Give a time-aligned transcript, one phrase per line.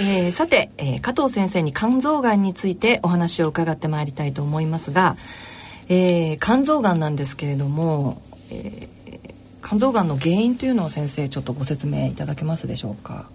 [0.00, 5.16] えー、さて、えー、加藤先生に肝臓がんについてお話を伺ってまいりたいと思いますが、
[5.88, 13.28] えー、肝臓がんなんですけれども、えー、肝臓がんの原因というのを先生ちょっとご説明いただけますでしょうか？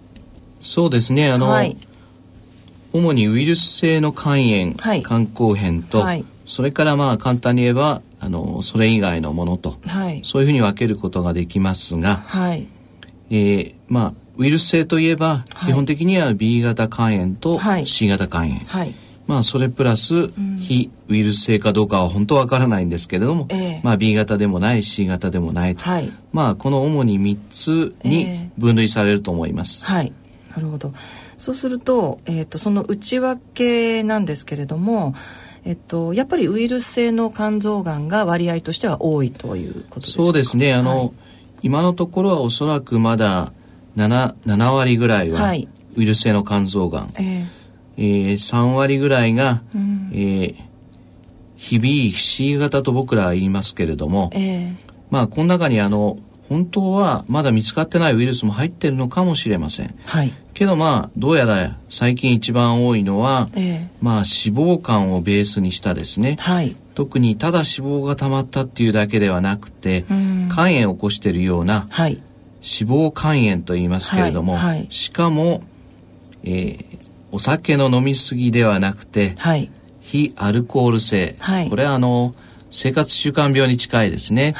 [0.60, 1.30] そうですね。
[1.30, 1.76] あの、はい、
[2.92, 12.66] 主にウイルス性の肝炎、はい、肝硬変と、はい、それからまあ簡単に言えばあのそれ以外のものと、はい、そういうふうに分けることができますが、はい。
[13.30, 18.94] えー、まあウイルス性といえば、基本的には B 型肝炎と C 型肝炎、はい、
[19.26, 29.84] まあそれプラス、うん、非ウイルス性かどうかは本当わからないんですけれども、えー、まあ B 型でもない C 型でもないと、はい、まあこの主に3つに分類されると思います。
[29.84, 30.12] えー、はい。
[30.50, 30.92] なるほど。
[31.36, 35.14] そうすると,、えーと、その内訳なんですけれども
[35.64, 40.74] えっと、やっぱりウイルス性の肝臓がんが割合としては多いということですそうですね。
[40.74, 41.12] あの、はい、
[41.62, 43.52] 今のところはおそらくまだ
[43.96, 45.52] 7, 7割ぐらいは
[45.96, 47.46] ウイルス性の肝臓がん、えー、
[47.96, 50.54] えー、3割ぐらいが、うん、えー、
[51.56, 54.76] 非 B、C 型と僕らは言いますけれども、えー、
[55.10, 56.18] まあこの中にあの
[56.48, 59.94] 本当はまだ見つかってないウイルスも入ってるのかもしれません。
[60.04, 64.24] はい、けどまあどうやら最近一番多いのは、えー、まあ脂
[64.76, 72.20] 肪肝をベースにしたですね、はい、特にただ脂肪が溜まったっていうだけではなくて、肝炎を起こしているような、はい、
[72.64, 75.62] 脂肪肝炎と言いますけれども、はいはい、しかも、
[76.42, 76.98] えー、
[77.30, 81.36] お酒の飲みすぎではなくて、はい、非アルコール性、
[81.68, 82.34] これはあの
[82.70, 84.54] 生活習慣病に近いですね、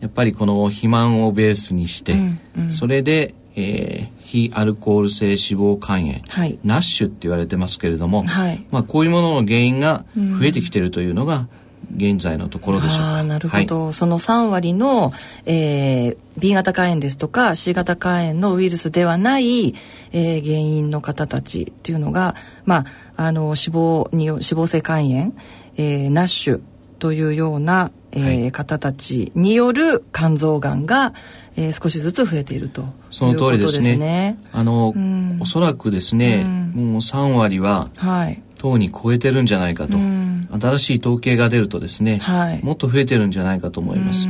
[0.00, 8.24] やっぱりこの肥満をベースにして、うんうん、それで、えー、非アルコール性脂肪肝炎、はい、ナッシュって言われてますけれども、
[8.70, 11.48] まあ、こういうものの原因が増えてきているというのが、うん
[11.96, 13.22] 現在のところでしょうか。
[13.24, 15.12] なるほど、はい、その3割の、
[15.46, 19.74] えー、B 型肝炎ですとか C 型肝炎のウイルスではない、
[20.12, 22.84] えー、原因の方たちっていうのが、ま
[23.16, 25.34] あ、あの脂肪に脂肪性肝炎、
[25.76, 26.62] えー、ナッシュ
[26.98, 31.12] というような、えー、はい、方たちによる肝臓がんが、
[31.56, 33.92] えー、少しずつ増えているとその通りですね。
[33.92, 44.26] すねあの、うん、おそらくですね、うん、もう3割は、はい、等に超えてるんじゃないかと、うん、新しい統計が出るとですね、はい、もっと増えてるんじゃないかと思います。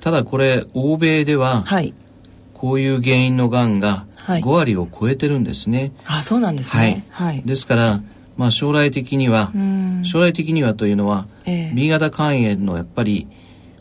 [0.00, 1.94] ただこれ欧米では、はい、
[2.52, 5.92] こういう原因のがんが5割を超えてるんですね。
[6.04, 7.06] あそうなんですね。
[7.08, 8.00] はい、ですから
[8.36, 9.50] まあ、将来的には、
[10.04, 13.26] 将来的にはというのは、えー、B 型肝炎のやっぱり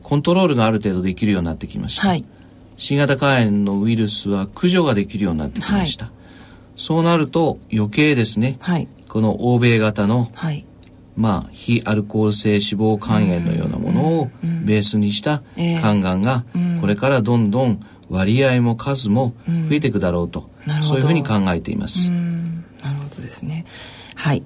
[0.02, 2.08] コントロールがある程度できるようになってきました。
[2.08, 2.26] はい、
[2.78, 6.06] C 型肝炎のウイルスは駆除ができるようになってきました。
[6.06, 6.14] はい、
[6.76, 10.64] そうなると余計ですね、はい、この欧米型の、はい、
[11.16, 14.30] まあ、非アルコール性脂肪肝炎のようなものを
[14.64, 16.46] ベースにした肝がんが
[16.82, 20.52] これからどんどん割合も数も増えていくだろうと、
[20.84, 22.12] そういうふうに考えています。
[22.12, 23.66] なるほどですね。
[24.16, 24.44] はい。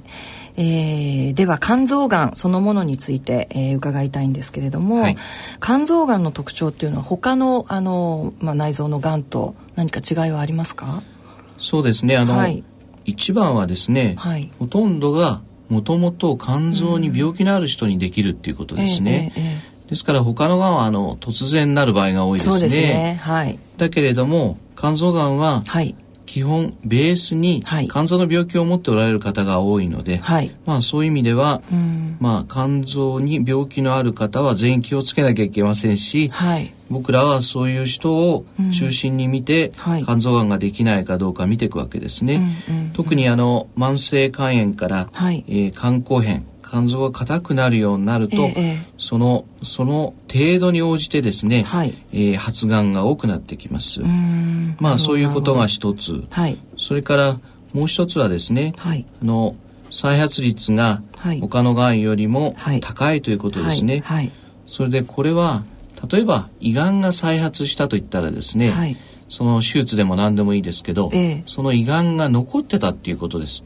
[0.55, 5.17] えー、では肝臓がんそのものについて、えー、伺いたいんですけれども、はい、
[5.61, 11.03] 肝臓がんの特徴っていうのは他のあの、まあ、内臓のがんと何か違いはありますか？
[11.57, 12.15] そうですね。
[12.15, 12.63] あの、はい、
[13.05, 19.31] 一番はですね、はい、ほとんどがもともと肝臓に病気のある人にできるっていうことですね。
[19.35, 22.53] うんえーえー、ですから他のがんはあの突然なる場合が多いですね。
[22.53, 23.19] そうですね。
[23.21, 25.95] はい、だけれども肝臓がんは、はい、
[26.25, 38.45] 基本ベースに肝臓の病気を持っておられる方が多いので、はい、まあそういう意味では、うん、まあ肝臓に病気のある方は全員気をつけなきゃいけませんし、はい、僕らはそういう人を
[38.77, 42.35] 中心に見て、うんはい、肝臓がんができないかどうか見ていくわけですね。
[42.69, 54.01] うんうんうん、特にあの慢性肝炎から、はい、えー、肝硬変肝臓が硬くなるようになると、ええ、そのその程度に応じてですね、はい、えー、発がんが多くなってきます。
[54.79, 57.39] まあそういうことが一つ、はい、それから
[57.73, 59.55] もう一つはですね、はい、あの
[59.91, 61.01] 再発率が
[61.41, 64.01] 他のがんよりも高いということですね。
[64.05, 64.31] はい、
[64.65, 65.63] それでこれは
[66.09, 68.97] 例えば胃がんが再発したと言ったらですね、はい、
[69.29, 73.63] その手術でも何でもいいですけど、ええ、その胃がんが残ってたっていうことです。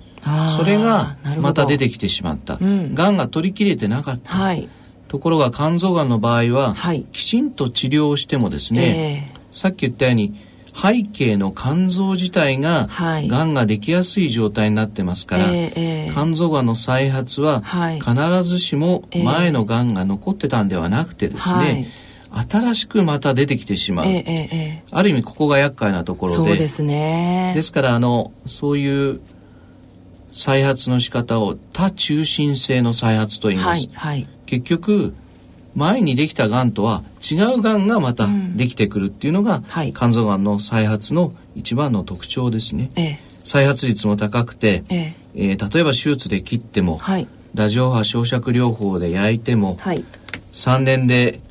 [0.58, 2.58] それがまた出てきてしまった。
[2.58, 4.34] が、ん、が取り切れてなかった。
[4.34, 4.68] はい、
[5.08, 10.36] ところが肝臓がんの場合は、はい、きちんと治療してもですね、えー、さっき言ったように
[10.76, 21.88] 背景の肝臓自体が、はい、がんができやすい状態になってますから、えー、肝臓がんの再発は、必ずしも前のがんが残ってたんではなくてですね、
[22.36, 26.38] 新しくまた出てきてしまう、えー、ある意味ここが厄介なところで。
[26.38, 27.54] そうですね。
[27.56, 29.22] ですからあのそういう
[30.34, 35.16] 再発の仕方を多中心性の再発と言います、はいはい、結局
[35.76, 45.16] 前にできたがんとは違うがんがまたできてくるっていうのが、うんはい、肝臓がんの再発の一番の特徴ですね、ええ、再発率も高くて、ええ。
[45.36, 50.04] えー、例えば手術で切っても、はい、ラジオ波焼灼療法で焼いても、はい、
[50.54, 51.42] 3年で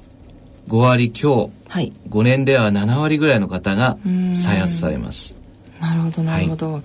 [0.69, 3.99] 5割強、はい、5年では7割ぐらいの方が
[4.37, 5.35] 再発されます。
[5.81, 6.83] なるほどなるほど、はい、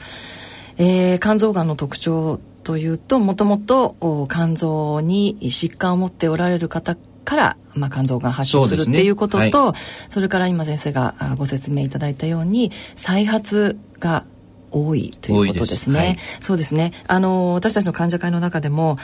[0.77, 9.75] えー、肝臓がんの特徴というともともと肝臓に疾患を持っておられる方から、まあ、肝臓が発症するっていうこととそ、ねはい、
[10.09, 14.25] それから今先生がご説明いただいたように再発が
[14.71, 16.17] 多いということですね。
[16.39, 16.47] す。
[16.47, 16.93] そうですね。
[17.07, 18.97] あの私たちの患者会の中でも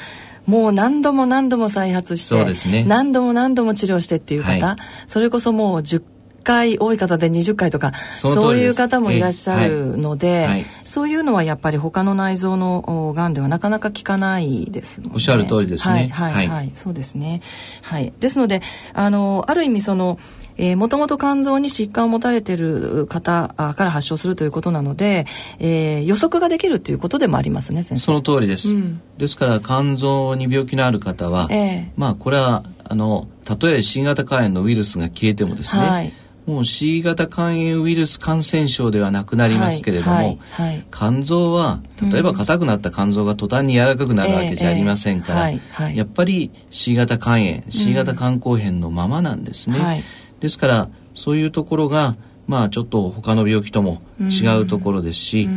[0.45, 4.75] もう何度も何度も再発して、ね、何度も何度も治療してっていう方、はい、
[5.07, 6.03] それこそもう10
[6.45, 16.09] 回多い方で20回とかそういう方もいらっしゃるので、はいはい、そういうのはやっぱり他の内臓のがんではなかなか効かないですのでおっしゃる通りですね。
[16.13, 17.41] はいはい、はい、そうですね。
[17.81, 18.13] はい。
[18.19, 18.61] ですので
[18.93, 20.19] あのある意味その
[20.57, 25.25] えー、もともと肝臓に疾患を持たれている方から発症するということなので、
[25.59, 28.05] えー、予測ができるということでもありますね先生。
[28.05, 36.13] その通りです、うん、ですから肝臓に病気のある方は、えー、まあこれはあのたとえ C 型肝炎のウイルスが消えてもですね、はい。
[36.45, 41.81] もう C 型肝炎ウイルス感染症ではなくなりますけれども、はいはい、肝臓は
[42.11, 50.03] 例えば硬くなった肝臓が途端に柔らかくなるわけじゃありませんから、やっぱり C 型肝炎 C 型肝硬変のままなんですね。
[50.45, 52.15] はいですからそういうところが
[52.45, 55.49] まあちょっと他の病気とも違うところですし、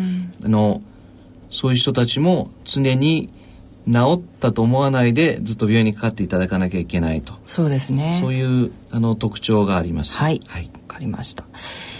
[0.42, 0.80] あの
[1.50, 3.28] そういう人たちも常に
[3.86, 7.34] 治ったと思わないでずっと病院にかかっていただかなきゃいけないと。
[7.44, 8.18] そうですね。
[8.20, 10.16] そういうあの特徴があります。
[10.16, 10.40] はい。
[10.46, 11.44] わ、はい、かりました、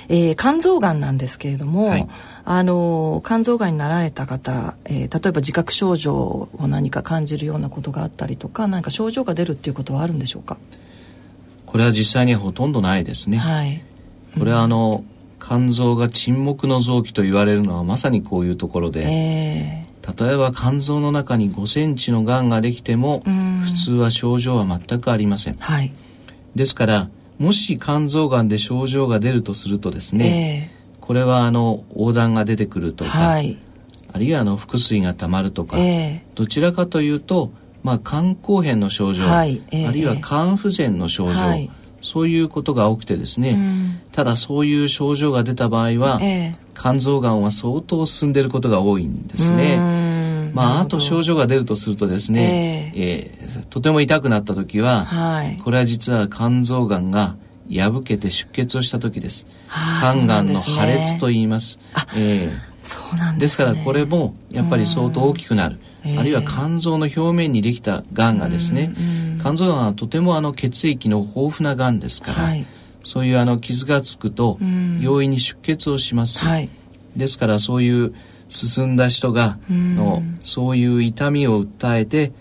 [0.09, 2.09] えー、肝臓がんなんですけれども、はい、
[2.47, 10.57] あの肝臓がんになられた方、えー、例えば自覚症状を何か感じるようなことがあったりとか何か症状が出るっていうことはあるんでしょうか？
[11.69, 13.37] これは実際にはほとんどないですね。
[13.37, 13.83] はい、
[14.39, 15.05] これはあの
[15.39, 23.23] 肝臓が沈黙の臓器と言われるのはまさにこういうところで、えー、例えば肝臓の中に5センチのがんができても
[23.61, 25.57] 普通は症状は全くありません。
[25.59, 25.93] はい、
[26.55, 33.59] ですからもし肝臓がんで症状が出るとするとですね、えー、これはあの横断が出てくるとか、はい、
[34.11, 41.71] あるいはあの腹水がたまるとか、えー、どちらかというとまあ、肝硬変の症状、はいえー、あるいは肝不全の症状、はい、
[42.03, 50.09] そういうことが多くてですね、うん、ただそういう症状が出た場合は、えー、肝臓がんは相当進んでいることが多いんですね。
[50.55, 57.37] まあ、あと症状が出るとするとですね、えー、えー、とても痛くなった時は、はい、これは実は肝臓がんが
[57.71, 59.47] 破けて出血をした時です。
[60.01, 61.73] 肝がんの破裂と言います。
[61.73, 62.49] すね、え。
[62.49, 65.79] ーそうなんです、ね、ですからこれもやっぱり相当大きくなる。
[66.17, 68.95] あるいは肝臓の表面にできたがんがですね、
[69.41, 72.67] 肝臓がんはとてもあの血液の豊富ながんですから、はい、
[73.05, 74.59] そういうあの傷がつくと
[75.01, 76.39] 容易に出血をします。
[76.41, 76.69] はい、
[77.17, 78.15] ですからそういう
[78.49, 82.33] 進んだ人がのそういう痛みを訴えて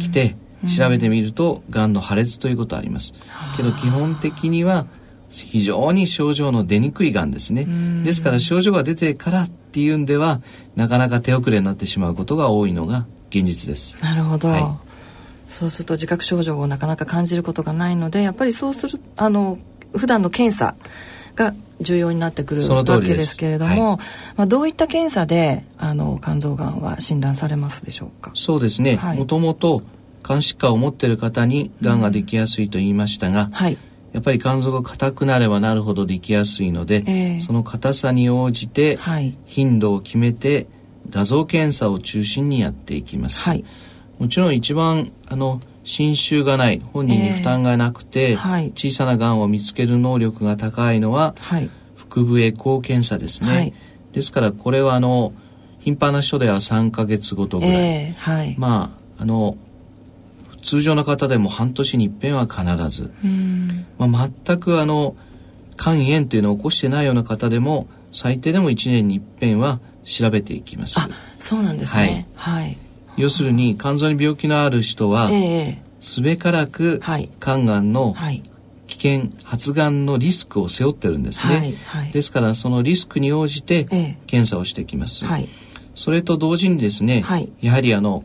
[0.00, 0.36] きて
[0.76, 3.14] 調べてみるとがんの破裂ということあります。
[3.56, 4.86] けど基本的には
[5.30, 7.66] 非常に症状の出にくいがんですね。
[8.04, 10.40] ですから症状が出てからっていうんでは
[10.76, 13.06] なかなか手遅れになってしまうことが多いのが
[13.38, 13.96] 現実です。
[14.00, 14.48] なるほど。
[14.48, 14.62] はい、
[15.46, 19.58] そうすると自覚症状をなかなか感じることがないのでやっぱりそうするあの
[19.96, 20.74] 普段の検査
[21.34, 23.98] が重要になってくるわけですけれども、はい、
[24.36, 28.30] まあ、どういった検査であの肝臓がんは診断されますでしょうか？
[28.34, 29.82] そうですね、もともと
[30.24, 33.50] 肝疾患を持っている方にがんができやすいと言いましたが、うん。
[33.50, 33.78] はい、
[34.12, 38.98] やっぱり肝臓が硬くなればなるほどできやすいので、えー、その硬さに応じて
[39.44, 40.68] 頻度を決めて
[41.10, 43.42] 画像検査を中心にやっていきます。
[43.42, 43.64] はい、
[44.18, 51.70] もちろん一番あの侵襲がない本人に負担がなくて、えーはい、小さながんを見つける能力が高いのは、はい、
[52.10, 53.74] 腹部エコー検査ですね。
[54.12, 55.32] ですからこれはあの
[55.80, 59.58] 頻繁な人では3か月ごとぐらい、えー、まああの
[60.62, 63.12] 通常の方でも半年に一遍は必ず、
[63.98, 65.14] まあ、全くあの
[65.76, 71.00] 肝炎というのを起こしてないような方でも最低でも1年に一遍は調べていきます。
[71.38, 72.26] そうなんですね。
[72.34, 72.64] はい。
[72.64, 72.78] はい、
[73.16, 75.30] 要するに肝臓に病気のある人は、
[76.00, 77.00] すべからく
[77.40, 78.14] 肝がんの
[78.86, 81.56] 危険、発がんのリスクを背負ってるんですね。
[81.56, 83.84] はいはい、ですからそのリスクに応じて
[84.26, 85.24] 検査をしてきます。
[85.24, 85.48] はい、
[85.94, 88.24] それと同時にですね、はい、やはりあの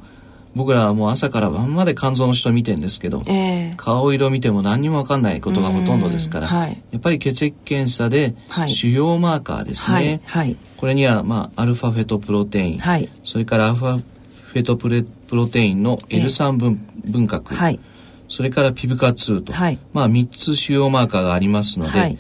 [0.56, 8.36] 僕らはもう朝から晩まで肝臓の人見てんですけど、えー、顔色見ても何にも分かんないことがほとんどですから、はい、やっぱり血液検査で
[8.68, 12.82] 腫瘍マーカーですね、はい、これには、まあ、アルファフェトプロテイン、
[13.24, 17.54] それからアルファフェトプレプロテインの L3 分,、分核、
[18.28, 19.54] それからピブカ2と、
[19.94, 22.18] まあ3つ腫瘍マーカーがありますので、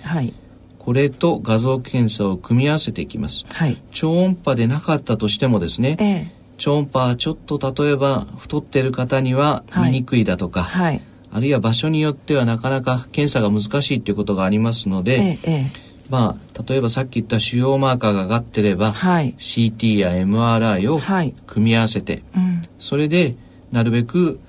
[0.77, 11.01] ここれと画像検査を組み合わせていきます、はい、超音波でなかったとしてもですね、ええ、超音波ちょっと例えば太ってる方には見にくいだとか、はい、
[11.31, 15.71] あるいは場所によってはなかなか検査が難しいということがありますので、ええ、
[16.09, 20.99] まあ例えばさっき言った腫瘍マーカーが上がってれば、はい、CT や MRI を
[21.47, 23.35] 組み合わせて、はいうん、それで
[23.71, 24.39] なるべく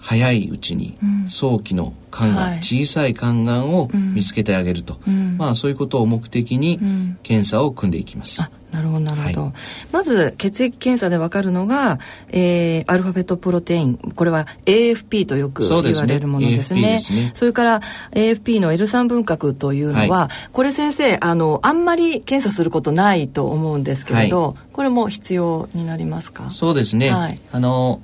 [0.00, 3.72] 早いうちに早期の肝がん、小さい肝がん。
[3.72, 6.78] を見つけてあげると、うん、まあそういうことを目的に
[7.22, 8.42] 検査を組んでいきます。
[8.74, 9.52] なるほどなるほど、はい、
[9.92, 12.00] まず血液検査でわかるのが、
[12.30, 13.96] えー、アルファベットプロテイン。
[13.96, 16.98] これは AFP とよく言われるものですね。
[16.98, 26.50] そ、ね、それから AFP の L3 分割というのは、はい、これ先生あのあんまり検査することないと思うんですけれど、はい、これも必要になりますか？
[26.50, 28.00] そうですね、あの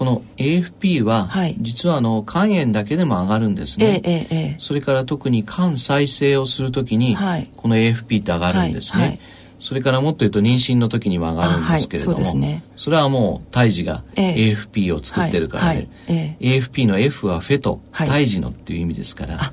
[0.00, 9.20] この AFP は、はい、実はあの肝炎だけでも上がるんですね、えええ、それから特に肝再生をするときに、はい、この AFP って上がるんですね、はい、
[9.60, 15.88] それからもっと言うと妊娠の時にも上がるんですけれども、そね、それはもう胎児が AFP を作ってるからで、
[16.40, 19.52] AFP の F はフェト、胎児のっていう意味ですから、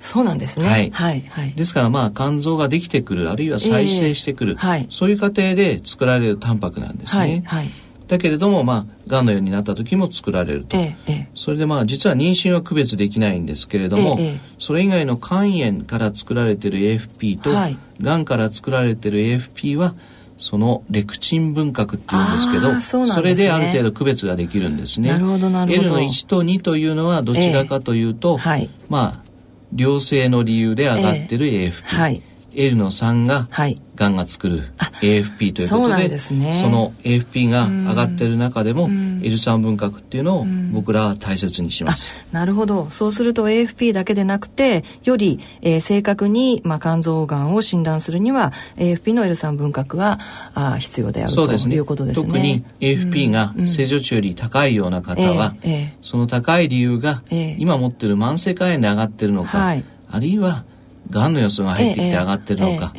[0.00, 0.68] そうなんですね。
[0.68, 0.90] はい。
[0.90, 1.20] はい。
[1.28, 1.52] はい。
[1.52, 7.20] ですからまあ肝臓ができてくる、あるいは再生してくる、えーはい、そういう過程で作られるタンパクなんですね。
[7.20, 7.42] はい。
[7.42, 7.70] はい
[8.12, 10.76] だけれども、まあ、がんのようになった時も作られると。
[10.76, 19.94] ええ、それでまあ、実は妊娠は区別できないんですけれども、え、それ以外の肝炎から作られている AFP と、はい、がんから作られている AFP は、
[20.36, 25.10] そのレクチン分割っていうんですけどそ、ね,、れである程度区別ができるんですね。
[25.10, 25.88] なるほどなるほど。
[25.88, 29.30] L の1と2というのはどちらかというと、はい、まあ
[29.74, 31.84] 良性の理由で上がってる AFP。
[31.84, 32.22] はい
[32.54, 33.48] L の3が
[33.94, 34.62] がんが作る
[35.02, 42.14] AFP ということでそね、その AFP が上がってる中でも L3 分割っていうのを僕らは大切にします。
[42.32, 42.88] なるほど。
[42.90, 50.18] そうすると AFP だけでなくてより、えー、正確に、まあ、肝臓がんを診断するには AFP の L3 分割が
[50.54, 52.26] あ必要であるということですね。
[52.26, 60.64] 特に AFP が正常値より高いような方は、えーえー、その高い理由が今持ってる慢性肝炎で上がってるのか、はい、あるいは
[61.12, 62.92] がんの様子が入ってきて上がってるのか、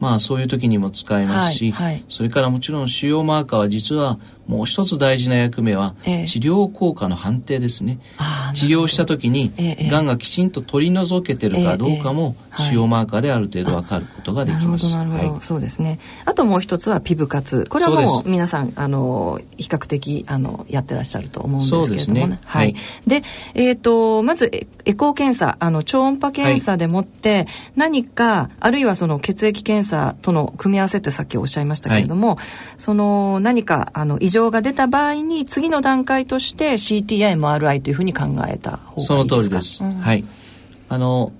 [0.00, 7.98] まあそういう時にも使えますし、はいはい、それからもちろん腫瘍マーカーは実はもう一つ大事な役目は、治療効果の判定ですね。
[8.54, 9.52] 治療した時に、
[9.90, 14.90] がんがきちんと取り除けてるかどうかも、腫瘍マーカーである程度わかることができます。
[14.90, 15.98] なるほど、なるほど、そうですね。
[16.24, 17.66] あともう一つはピブ活。
[17.66, 22.26] これはもう皆さん、あの、比較的、あの、やってらっしゃると思うんですけれどもね。
[22.26, 22.74] ねはい。
[23.06, 23.22] で、
[23.54, 24.50] えっ、ー、と、まず、
[24.84, 32.38] エコー検査、あの、超音波検査でもって、何か、あるいはその血液検査との組み合わせってさっきおっしゃいましたけれども、
[32.76, 39.02] その、何か、あの、異常症が出た場合に次の段階として CT や MRI というふうに考えた方がいいですか？
[39.02, 40.24] その通りです、うん、はい。
[40.88, 41.32] あの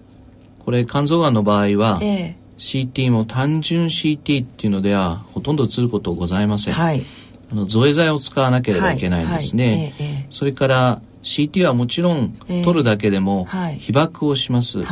[0.58, 7.02] これ肝臓がんの場合は、えー、CT も単純 CT っていうのではほとんど映ることございません、はい、
[7.50, 9.74] あの造影剤を使わなければいけないんですね、はい。
[9.74, 9.94] はい。
[9.98, 13.46] えー、それから CT はもちろん取るだけでも
[13.78, 14.84] 被曝をします、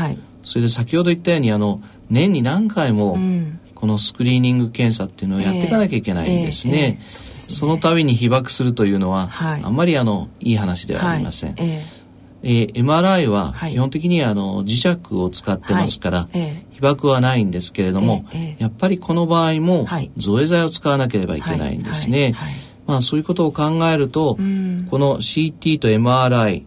[0.44, 7.00] それで先ほど言ったようにあの年に何回も、うんこのスクリーニング検査っていうのをやっていかなきゃいけないんですね。
[7.36, 11.54] その度に被爆するというのは、はい、あんまりあのいい話ではありません。
[11.54, 16.28] はい、えー、MRI は基本的にあの磁石を使ってますから、はい。
[16.34, 22.34] え被爆はないんですけれども、えやっぱりこの場合も造影剤を使わなければいけないんですね。
[22.86, 26.64] まあそういうことを考えると、この CT と MRI、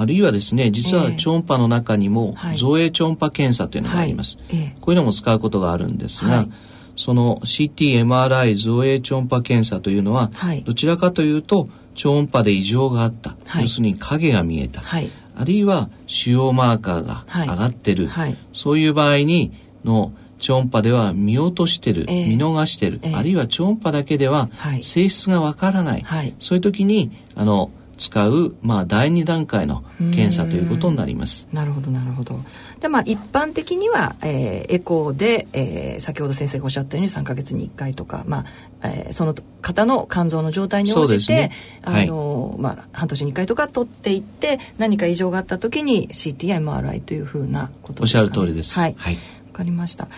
[0.00, 6.50] あるいはですね実は超音波の中にも造影超音波検査というのがあります、はい、こういうのも使うことがあるんですが、はい、
[6.96, 10.30] その CTMRI 造影超音波検査というのは、
[10.64, 18.08] どちらかというと超音波で異常があった、要するに影が見えた、あるいは腫瘍マーカーが上がってる、
[18.52, 19.52] そういう場合に
[19.84, 24.48] の超音波では見落としてる、えー、見逃してる、えー、あるいは超音波だけでは
[24.82, 31.46] 性質がわからない、はい、そういう時にあの使う、まあ、第二段階の検査ということになります。
[31.52, 32.40] なるほどなるほど。
[32.80, 38.46] でまあ一般的には、えー、エコーで、えー、先ほど先生がおっしゃったように3か月に1回とか、ま
[38.80, 41.52] あえー、その方の肝臓の状態に応じて、ね
[41.82, 48.74] はい、あのまあ、半年に1回とか取っていって何か異常があった時に CT や MRI というふうなことですか、ね、おっしゃる通りです。
[48.78, 48.94] はい。
[48.96, 49.20] はい、わ
[49.52, 50.08] かりました。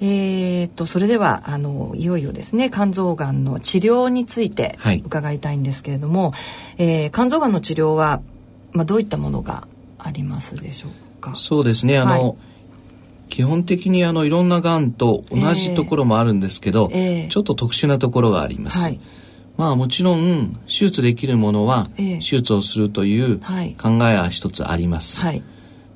[0.00, 6.36] えー、とそれではあのいよいよですね肝臓がんの治療について伺いたいんですけれども、は
[6.78, 8.20] い、えー、肝臓がんの治療は、
[8.72, 11.34] まあ、どういったものがありますでしょうか？
[11.36, 11.98] そうですね。
[11.98, 12.36] あの、はい、
[13.28, 18.78] 基本的にあのいろんながんと同じところもあるんですけど、えーえー、ちょっと特殊なところがあります。
[18.78, 19.00] はい。
[19.56, 23.46] まあもちろん手術できるものは手術をするという考
[24.08, 25.20] えは一つあります。
[25.20, 25.44] はい、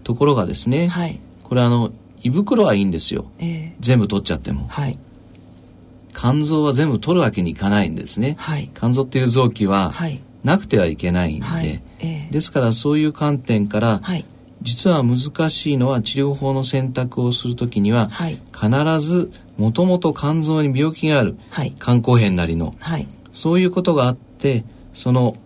[0.05, 1.91] ところがですね、はい、これあの
[2.23, 4.99] 胃袋はいいんですよ、えー、全部取っちゃっても、はい、
[6.15, 9.95] 肝臓は全部取るわけにいかないんですね、はい、肝臓っていう臓器は
[10.45, 11.83] なくてはいけないんで、はい。
[12.01, 14.25] えー、ですからそういう観点から、はい。
[14.61, 25.37] 実は難しいのは治療法の選択をするときには、はい、必ずもともと肝臓に病気がある、はい、肝硬変なりの、はい、そういうことがあってその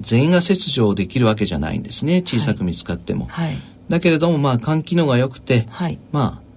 [0.00, 2.22] 全員が切除できるわけじゃないんですね。
[2.22, 3.26] 小さく見つかっても。
[3.26, 3.56] はい、
[3.90, 5.66] だけれどもまあ肝機能が良くて、
[6.12, 6.50] まあ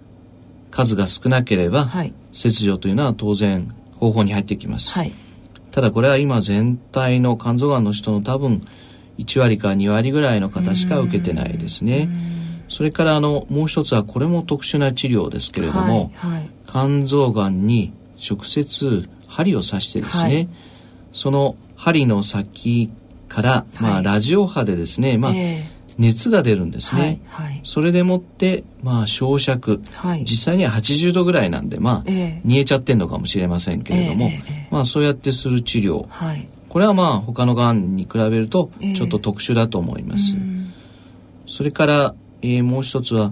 [0.70, 1.90] 数が少なければ、
[2.32, 3.68] 切除というのは当然
[4.00, 4.94] 方法に入ってきます。
[5.72, 8.66] ただこれは今全体の肝臓がんの人の多分
[9.18, 12.08] 1割か2割ぐらいの方しか受けてないですね。
[12.70, 20.50] それからあのもう一つはこれも特殊な治療ですけれども、はいはい、肝臓がんに直接針を刺してですね、はい、
[21.13, 22.92] その針の先
[23.28, 40.36] から、まあ、ラジオ波でですね、まあ、えー熱が出るんですね、はいはい、それでもってまあ焼灼、はい、実際には80度ぐらいなんでまあ、えー、煮えちゃってんのかもしれませんけれども、えー、まあそうやってする治療、はい、これはまあ他のがんに比べるとちょっと特殊だと思います。
[40.36, 40.72] えー、
[41.46, 43.32] それから、えー、もう一つは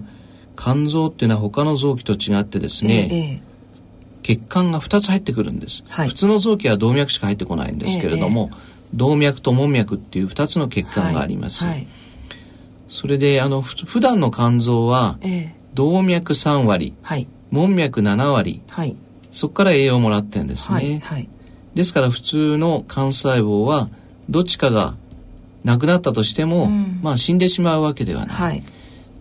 [0.56, 8.50] 肝臓っていうのは他の臓器と違ってですね、えー、血管が2つ入ってくるんです、はい、普通の臓器は動脈しか入ってこないんですけれども、
[8.94, 11.64] 動脈と門脈っていう2つの血管があります。
[11.64, 11.86] はいはい
[12.92, 15.18] それであの普段の肝臓は、
[15.72, 18.94] 動脈3割、はい、門脈7割、はい、
[19.32, 20.74] そこから栄養をもらってるんですね。
[20.74, 21.28] はいはい、
[21.74, 23.88] ですから普通の幹細胞は
[24.28, 24.94] どっちかが
[25.64, 28.36] なくなったとしても、うん、まあ死んでしまうわけではない。
[28.36, 28.62] はい、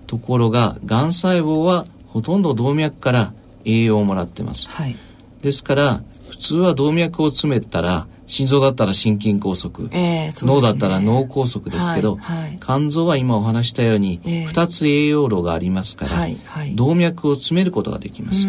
[0.06, 4.68] ところががん細胞はほとんど動脈から栄養をもらってます。
[4.68, 4.98] はい、
[5.42, 18.48] ですから普通は動脈を詰めたら心臓だったら心筋梗塞、えーね、脳だったら脳梗塞ですけど、はいはい、肝臓は今お話したように、えー、2つ栄養路がありますから、はいはい、動脈を詰めることができます。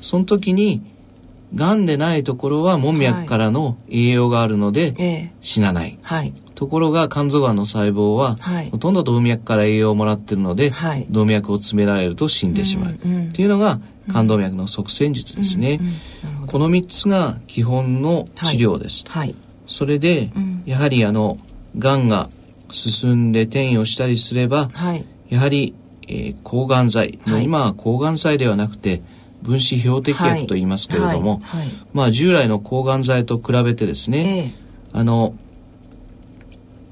[0.00, 0.80] その時に
[1.56, 5.98] がんでないところは門脈からの栄養があるので死なない。
[6.02, 12.92] はい、ところが肝臓がんの細胞は、はい、ほとんど動脈から栄養をもらってるので、はい、動脈を詰められると死んでしまう。
[12.92, 12.96] っ
[13.32, 15.80] ていうのが肝動脈の塞栓術ですね。
[16.46, 19.04] この3つが基本の治療です。
[19.66, 20.30] それで、
[20.64, 21.38] やはりあの、
[21.78, 22.28] がんが
[22.70, 24.70] 進んで転移をしたりすれば、
[25.28, 25.74] やはり、
[26.08, 29.02] えー、抗がん剤、今は抗がん剤ではなくて、
[29.42, 31.60] 分子標的薬と言いますけれども、はい。
[31.60, 31.66] はい。
[31.68, 34.54] はい、まあ従来の抗がん剤と比べてですね、
[34.92, 35.34] えー、あの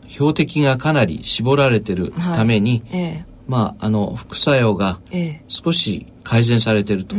[0.08, 5.00] 標的がかなり絞られてるために、えー、まああの副作用が
[5.48, 7.16] 少し改善されてると、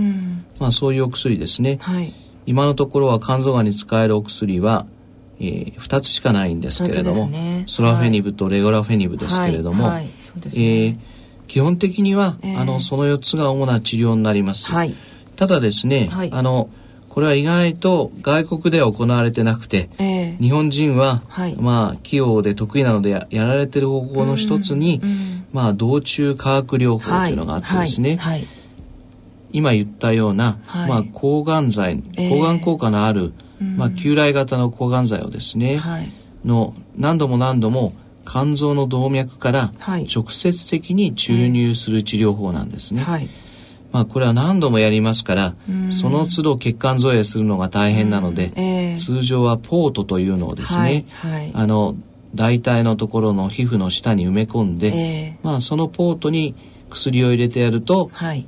[0.59, 1.79] まあそういうお薬ですね、
[2.45, 4.85] 今のところは肝臓がんに使えるお薬は
[5.39, 9.93] えー、2つしかないんですけれども、ね、ソラフェニブとレゴラフェニブですけれども、はい。
[9.93, 10.05] はい。
[10.05, 10.11] ね、
[10.55, 10.97] えー、
[11.47, 14.71] 基本的には、えー、あのその4つが主な治療になります。
[14.71, 14.95] はい、
[15.35, 16.69] ただですね、はい、あの
[17.09, 25.01] これは意外と外国では行われてなくて、えー、日本人は、はい、まあ器用で得意なのでややられてる方法の一つに、
[25.51, 28.47] まあ道中化学療法というのがあってですね、はい、
[29.55, 35.79] 今言ったような、まあ抗がん剤、抗がん効果のある、えー、まあ旧来型の抗がん剤をですね、
[36.43, 37.93] の何度も何度も
[38.25, 39.71] 肝臓の動脈から
[40.13, 43.01] 直接的に注入する治療法なんですね。
[43.01, 43.29] はい。
[43.93, 45.55] まあ、これは何度もやりますから、
[45.91, 51.31] その都度血管造影するのが大変なので、えー、通常はポートというのをですね、はい。
[51.31, 51.95] はい、あの
[52.35, 56.55] 大体のところの皮膚の下に埋め込んで、えー、まあ、そのポートに
[56.89, 58.45] 薬を入れてやると、はい、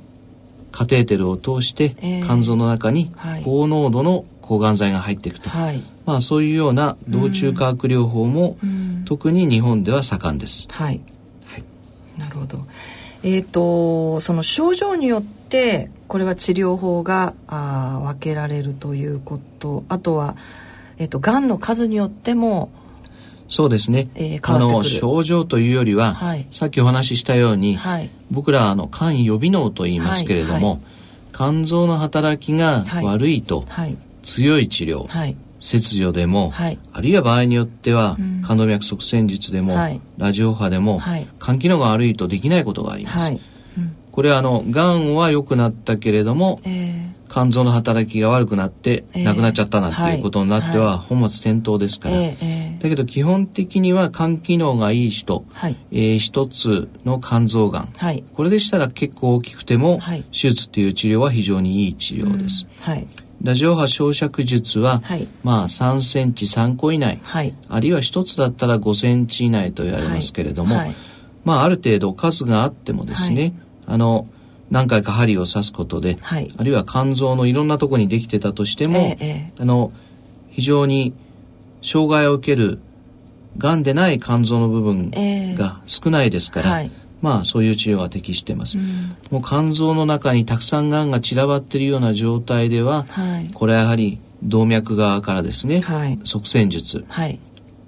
[0.78, 3.10] カテーテルを通して肝臓の中に
[3.44, 8.56] 高濃度の抗がん剤が入っていくと、はい、まあ、そういうような道中化学療法も、
[9.04, 10.68] 特に日本では盛んです。
[10.70, 11.00] はい、
[11.46, 11.64] はい、
[12.16, 12.64] なるほど。
[13.24, 19.82] えーとその症状によってこれは治療法があ分けられるということ。
[19.88, 20.36] あとは、
[20.98, 22.70] えーと、がんの数によっても
[23.48, 30.80] そうですね、えー、あの症状というよりは、はい、さっきお話ししたように、はい、僕らあの肝予備能と言いますけれども、はい、
[31.32, 33.64] 肝臓の働きが悪いと、
[34.22, 35.06] 強い治療、
[35.60, 43.32] 切除でも、はい、あるいは場合によっては、うん、肝動脈塞栓術でも、はい、ラジオ波でも、はい、肝機能が悪いとできないことがあります。
[44.12, 62.66] これはあのがんは良くなったけれども、えー、肝臓の働きが悪くなって亡くなっちゃったなんていうことになっては本末転倒ですから、えー、だけど基本的には肝機能がいい人、はい、えー、一つの肝臓がん、はい、これでしたら結構大きくても、はい、手術っていう治療は非常にいい治療です。
[62.86, 63.06] うん、はい。
[63.42, 70.94] ラジオ波焼灼術は、はい、まあ3センチ3個以内、はい、あるいは1つだったら5センチ以内と言われますけれども、はい、
[71.44, 73.54] まあある程度数があってもですね、
[73.86, 74.26] あの
[74.70, 79.92] 何回か針を刺すことで、はい、あるいは肝臓のいろんなところにできてたとしても、えー、あの
[80.50, 81.14] 非常に
[81.82, 82.80] 障害を受ける
[83.56, 85.10] がんでない肝臓の部分
[85.56, 86.90] が少ないですから、えーはい、
[87.22, 97.40] まあそういう治療は適しています、うん、もう肝臓の中にたくさんがんが散らばっているような状態では、はい、これはやはり動脈側からですね、はい、側線術、はい、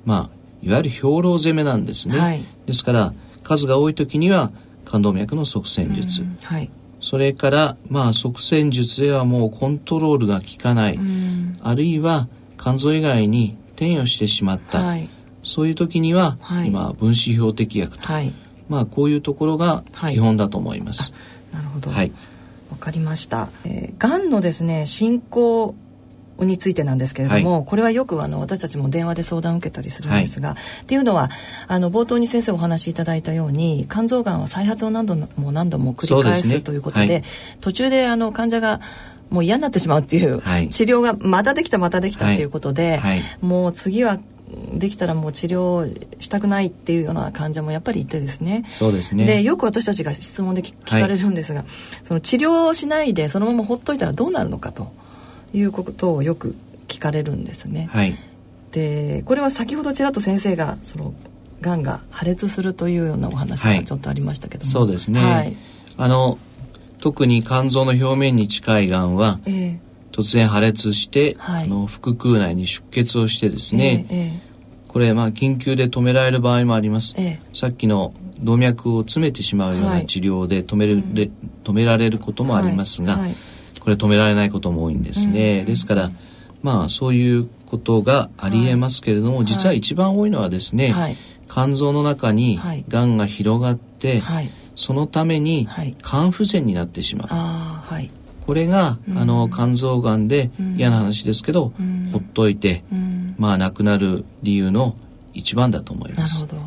[0.05, 4.51] まあいわゆる兵糧攻めなんですね、ですから数が多い時には
[4.85, 6.37] 冠動脈の側線術、うん。
[6.43, 15.09] はい、それからまあ側線術ではもうコントロールが効かない、うん、あるいは肝臓以外に転移をしてしまった、はい、
[15.43, 18.35] そういう時には、はい、今分子標的薬と、はい、
[18.69, 21.15] まあこういうところが基本だと思います。
[21.51, 21.91] なるほど。
[21.91, 22.13] はい。
[22.71, 23.49] わかりました。
[23.65, 25.75] えー、がんのですね進行
[26.39, 31.31] についてなんですけれども、はい、これはよくあの私たちも電話で相談を受けたりするんですが、はい、っていうのは
[31.67, 37.25] あの冒頭に先生お話しいただいたように肝臓がんは再発を何度も何度も繰り返す、ね、ということで、はい、
[37.61, 38.81] 途中であの患者が
[39.31, 40.41] もう嫌になってしまうっていう、
[40.71, 43.01] 治療がまたできたまたできたっていうことで、
[43.41, 44.19] もう次は
[44.75, 48.65] できたらもう治療したくないっていうような患者もやっぱりいてですね。
[48.69, 49.25] そうですね。
[49.25, 51.69] で、よく私たちが質問で聞かれるんですが、はい、
[52.03, 54.93] その治療をしないでそのままほっといたらどうなるのかと
[55.53, 56.57] いうことをよく
[56.89, 57.89] 聞かれるんですね。
[57.93, 58.19] はい、
[58.73, 61.15] でこれは先ほどちらっと先生がその
[61.61, 65.57] がんが破裂するというようなお話がちょっとありましたけども、はい、そうですね、はい、
[65.97, 66.39] あの
[67.01, 69.79] 特に肝臓の表面に近いがんは、えー、
[70.13, 77.15] 突然破裂して、はい、あの腹腔内に出血をしてですね、えーえー、これまあ緊急で止められる場合もあります、
[77.55, 81.31] さっきの動脈を詰めてしまうような治療で止める、はい、
[81.65, 83.19] 止められることもありますが、
[83.81, 86.11] これ止められないことも多いんですね、ですから
[86.63, 91.17] まあそういうことがありえますけれども、はい、実は一番多いのはですね、はい、
[91.49, 95.69] 肝臓の中にがんが広がって、はい、そのために
[96.03, 97.29] 肝不全になってしまう。
[98.47, 104.97] これが、うん、あの肝臓がんで嫌な話ですけど、うん、ほっといて、うん、まあ亡くなる理由の
[105.35, 106.41] 一番だと思います。
[106.41, 106.63] なるほど。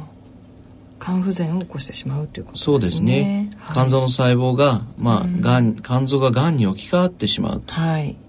[1.01, 2.65] 肝不全を起こしてしまうということですね。
[2.65, 3.49] そうですね。
[3.73, 7.73] 肝臓の細胞が、まあ、がん、肝臓ががんに置き換わってしまうと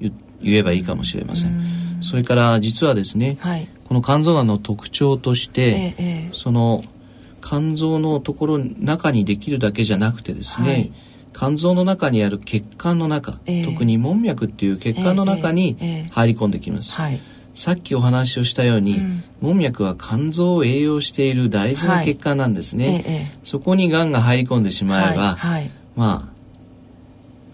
[0.01, 2.01] 言言えばいいかもしれません。
[2.01, 6.83] それから実はですね、はい、この肝臓がんの特徴として、ええ、その
[7.44, 10.92] 肝臓のところ中にできるだけじゃなくてですね、はい、
[11.35, 15.76] 肝臓の中にある血管の中、え、特に門脈っていう血管の中に
[16.11, 16.94] 入り込んできます。
[16.94, 17.20] はい、
[17.54, 23.37] さっきお話をしたように、うん、門脈は肝臓を栄養している大事な血管なんですね。
[23.44, 25.37] そこにがんが入り込んでしまえば、
[25.96, 26.35] まあ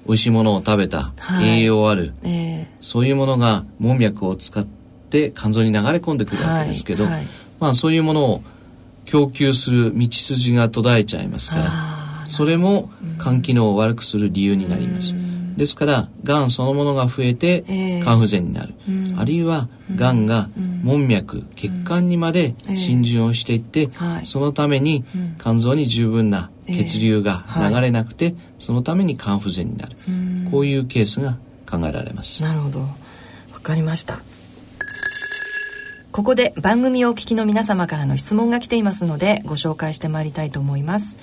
[0.07, 7.27] 美味しいものを食べた、はい、栄養ある、えー、そういうものが門脈を使って肝臓に流れ込んでくるわけですけど、はいはい、
[7.59, 8.43] まあそういうものを
[9.11, 15.17] 供給する道筋が途絶えちゃいますからそれも肝機能を悪くする理由になります。
[15.57, 17.65] ですからがんそのものが増えて
[18.03, 20.49] 肝不全になる、えー、あるいはがんが
[20.83, 25.05] 門脈血管にまで浸潤をしていって、えー、そのために
[25.41, 29.97] 肝臓に十分な血流が流れなくて、えーはい、そのために肝不全になる。
[30.51, 31.37] こういうケースが
[31.69, 32.43] 考えられます。
[32.43, 32.81] なるほど。
[32.81, 32.89] わ
[33.61, 34.21] かりました
[36.13, 41.17] ここで番組をお聞きの皆様からの質問が来ていますのでご紹介してまいりたいと思います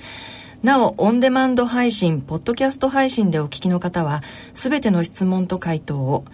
[0.63, 4.23] なお、オンデマンド配信、ポッドキャスト配信でお聞きの方は、
[4.55, 6.25] すべての質問と回答を、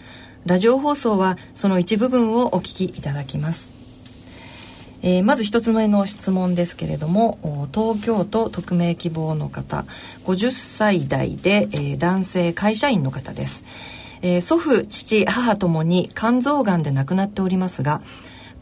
[0.45, 3.75] ラジオ放送はその一部分をお聞きいただきます。
[5.01, 9.85] えー、まず一つ目の質問ですけれども東京都匿名希望の方
[10.23, 13.65] 50歳代で、えー、男性会社員の方です、
[14.21, 18.01] えー、祖父父母ともに肝臓がんで亡くなっておりますが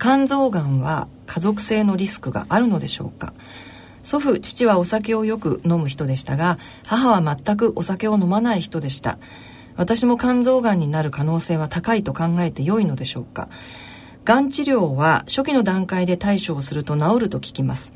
[0.01, 3.35] 肝臓がんは家族性のリスクがあるのでしょうか？
[4.01, 9.19] 祖父父はお酒をよく飲む人でしたが母は全くお酒を飲まない人でした。
[9.75, 13.47] 私も肝臓がんになる可能性は高いと考えて良いのでしょうか？
[14.25, 17.93] がん治療は初期の段階で対処をすると治ると聞きます。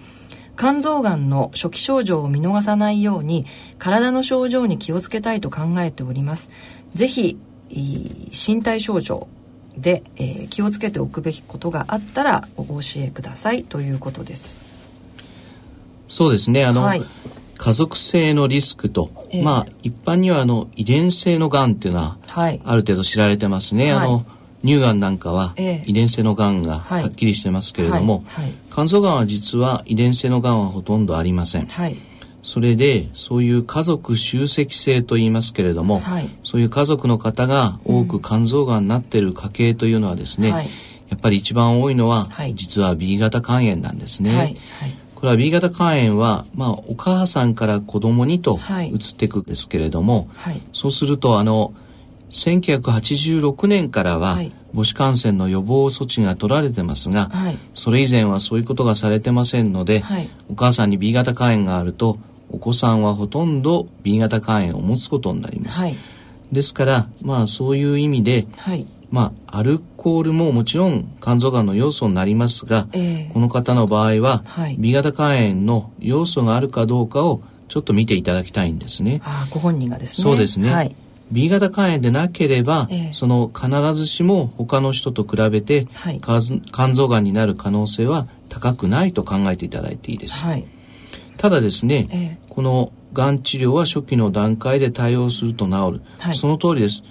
[0.56, 3.48] 肝臓がんの初期症状を見逃さないように
[3.80, 6.52] 体の症状に気をつけたいと考えております。
[6.94, 9.28] ぜひ身体症状
[9.77, 13.63] で、えー、気をつけておくべきことがあったらお教えください。
[13.63, 14.59] ということです。
[16.07, 16.65] そうですね。
[16.65, 17.03] あの、はい、
[17.57, 24.25] 家族性のリスクと、えー、まあ一般にはあの遺伝性のがんっていうのは、はい、ある程度知られてますね、はい、あの
[24.63, 28.45] 乳がんなんかは遺伝性のがんがはっきりしてますけれども、はい。
[28.45, 31.67] はい、肝臓がんは実は遺伝性のがんはほとんどありません。
[32.45, 36.03] それでそういう家族集積性と言いますけれども、
[36.43, 40.49] そういう家族の方が多く肝臓がんになっている家系というのはですね、
[41.10, 44.58] やっぱり一番多いのは、実は B 型肝炎なんですね。
[45.15, 48.60] これは B 型肝炎は、まあ、お母さんから子供にと
[48.91, 51.73] 移っていくんですけれども、はい、そうするとあの
[52.29, 54.38] 1986年からは、
[54.75, 65.81] 母子感染の予防措置が取られてますが、はい、それ以前はそういうことがされてませんので、はい、お母さんに B 型肝炎があるとお子さんはほとんど B 型肝炎を持つことになります。
[65.81, 65.97] はい、
[66.51, 68.47] ですからまあそういう意味で、
[69.12, 74.43] まあアルコールももちろん肝臓がんの要素になりますが、えー、この方の場合は、
[74.77, 79.21] B 型肝炎の要素があるかどうかをちょっと見ていただきたいんですね。
[79.23, 80.23] あご本人がですね。
[80.23, 80.95] そうですね。
[81.31, 90.34] B 型肝炎でなければ、ええ、その必ずしも他の人と比べて、はい、肝臓がんになる可能性は高くないと考えていただいていいです。
[90.36, 90.67] はい、
[91.38, 97.04] ただですね、え、このがん治療は初期の段階で対応すると治る、はい、その通りです、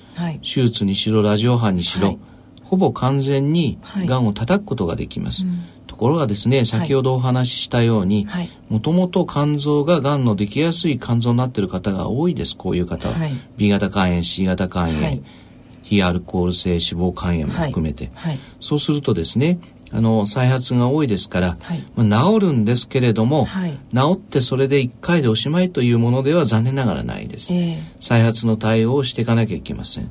[0.42, 2.18] 手術にしろラジオ波にしろ、
[2.62, 5.64] ほぼ完全にがんを叩くことができます、うん。
[5.86, 8.26] ところがですね先ほどお話ししたように
[8.68, 12.56] もともと肝臓ががんのできやすい肝臓になっている方が多いです。
[12.56, 15.22] こういう方は、はい、B 型肝炎 C 型肝炎、はい、
[15.82, 19.60] 非アルコール性脂肪肝炎も含めて、はい、そうするとですね
[19.94, 21.58] あの再発が多いですから、
[21.94, 23.46] まあ、治るんですけれども、
[23.94, 30.10] 治ってそれで1回でおしまいというものでは残念ながらないです、えー、再発の対応をしていかなきゃいけません、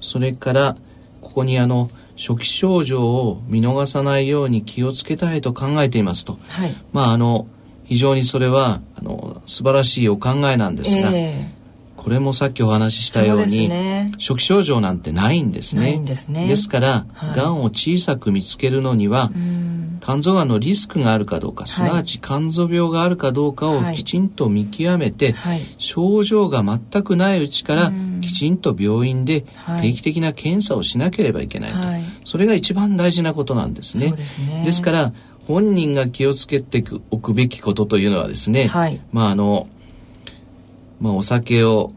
[0.00, 0.76] それから
[1.20, 7.48] ここにあの初期症状を見逃さないように気をつけたいと考えていますと、はい、まああの
[7.84, 11.63] 非常にそれはあの素晴らしいお考えなんですが、えー、
[12.04, 16.02] これもさっきお話ししたように、ね、初期症状なんてないんですね。
[16.04, 16.46] ですね。
[16.46, 19.32] ですから、はい、がんを小さく見つけるのには、
[20.02, 27.90] 肝臓がんのリスクがあるかどうか、すなわち肝臓病があるかどうかをきちんと見極めて、はい、症状が全くないうちから
[28.20, 29.46] きちんと病院で
[29.80, 34.10] 定期的な検査をしなければいけないと、はい、それが一番大事なことなんですね。
[34.10, 34.62] ですね。
[34.66, 35.14] ですから
[35.46, 39.68] 本人が気をつけておくべきことというのはですね、はい、まああの、
[41.00, 41.92] まあ、お酒を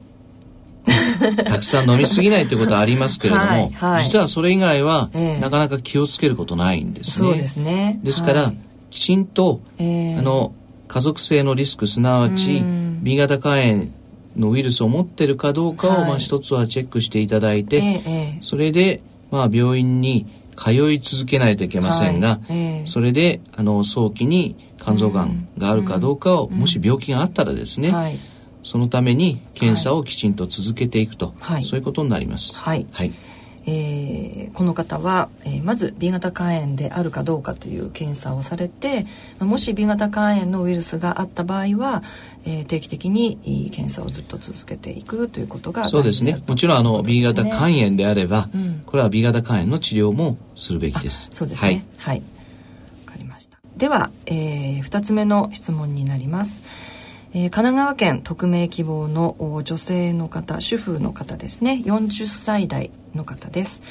[1.45, 7.29] たくさん飲みすぎないということはありますけれども、はいはい、実はそれ以外は、えー、なかなか気をつけることないんですね。
[7.29, 7.99] そうですね。
[8.03, 8.57] ですから、はい、
[8.89, 10.53] きちんと、えー、あの
[10.87, 12.63] 家族性のリスクすなわち
[13.01, 13.85] B 型肝炎
[14.35, 22.39] のウイルスを持ってるかどうかを、まあ一つはチェックしていただいて、えー、それでまあ病院に通い続けないといけませんが、
[22.85, 28.19] それであの早期に肝臓がんがあるかどうかを、もし病気があったらですね、
[28.67, 32.53] そのために検査をきちんと続けていくと、はい、そういうことになります。
[32.57, 33.13] はい、はい。
[33.65, 39.05] えー、この方は、えー、まず B 型肝炎であるかどうかという検査をされて
[39.39, 42.01] もし B 型肝炎のウイルスがあった場合は、
[42.45, 46.41] えー、定期的に検査をずっと続けていくということがそうですね。
[46.45, 51.29] もちろんあの、B 型肝炎であれば、うん、これは B 型肝炎の治療もするべきです。
[51.31, 51.85] そうですね。
[51.97, 52.17] はい、
[53.05, 53.57] わ、かりました。
[53.77, 56.63] では、えー、2つ目の質問になります
[57.33, 61.81] えー、神奈川県匿名希望の女性の方主婦の方ですね。
[61.85, 63.81] 40歳代の方です。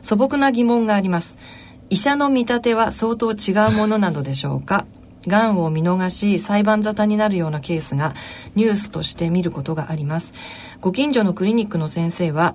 [0.00, 1.38] 素朴な疑問があります。
[1.90, 4.86] 医者の見立ては相当違うものなのでしょうか？
[5.26, 8.14] がんを見逃し裁判沙汰になるようなケースが
[8.54, 10.34] ニュースとして見ることがあります。
[10.80, 12.54] ご近所のクリニックの先生は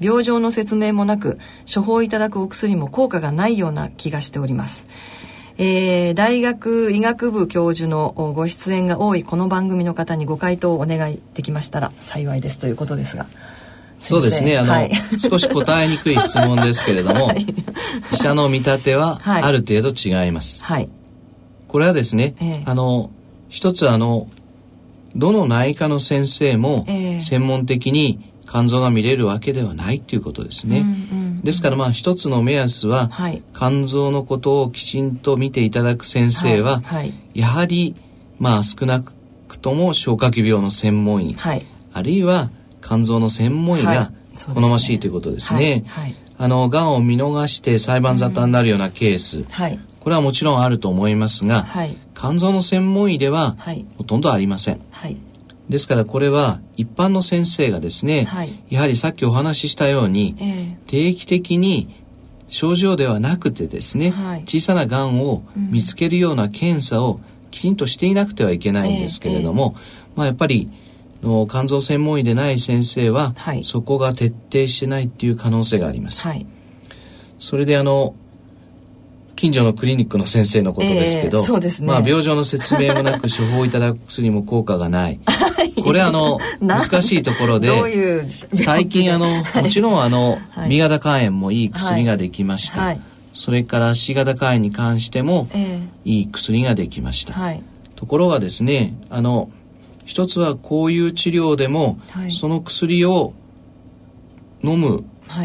[0.00, 1.38] 病状の説明もなく
[1.72, 4.86] 処方いただくお薬も効果がないような気がしております。
[5.60, 13.26] えー、大学医学部教授のご出演が多いこの番組の方にご回答をお願いできましたら幸いですということですが。
[13.98, 14.56] そうですね。
[14.56, 17.44] あの、はい、少し答えにくい質問ですけれども、 はい、
[18.12, 20.62] 医者の見立てはある程度違います。
[20.62, 20.88] はい。
[21.66, 23.10] これはですね、えー、あの、
[23.48, 24.28] 一つあの、
[25.16, 26.86] どの内科の先生も
[27.20, 30.78] 専門的に肝臓が見れるわけではないっていうことですね。
[30.78, 36.82] うんうん、ですからまあ一つの目安は、はい、肝臓のことをきちんと見ていただく先生は、はい。
[36.82, 37.94] はい、やはり
[38.38, 41.36] まあ少なくとも消化器病の専門医、
[41.92, 42.50] あるいは
[42.82, 44.12] 肝臓の専門医が
[44.54, 45.84] 好ましいということですね。
[46.40, 49.44] あの、癌を見逃して裁判沙汰になるようなケース、
[50.00, 51.66] これはもちろんあると思いますが、
[52.14, 53.56] 肝臓の専門医では
[53.96, 54.80] ほとんどありません。
[55.68, 62.04] ですからこれは一般の先生がですね、はい、やはりさっきお話ししたように、えー、定期的に
[62.48, 65.20] 症状ではなくてですね、はい、小さながん。
[65.20, 70.70] を見つけるような検査をきちんとしていなくてはいけないんですけれども、えーえー、まあ、やっぱり
[71.22, 76.26] の肝臓専門医でない先生は、はい、そこが徹底してないっていう可能性があります。
[77.38, 78.14] それであの
[79.38, 85.20] 近所のクリニックの先生のことですけど、えーね、まあ病状の説明もなく処方いただく薬も効果がない。
[85.84, 92.82] これあの 難しいところで最近あの もちろんあの、はい、B 型肝炎もいい薬ができました。
[92.82, 93.00] はい、
[93.32, 95.48] それから C 型肝炎に関しても、
[96.04, 97.32] いい薬ができました。
[97.32, 97.62] はい、
[97.94, 99.50] ところがですねあの
[100.04, 103.34] 一つはこういう治療でも、はい、その薬を
[104.64, 105.04] 飲む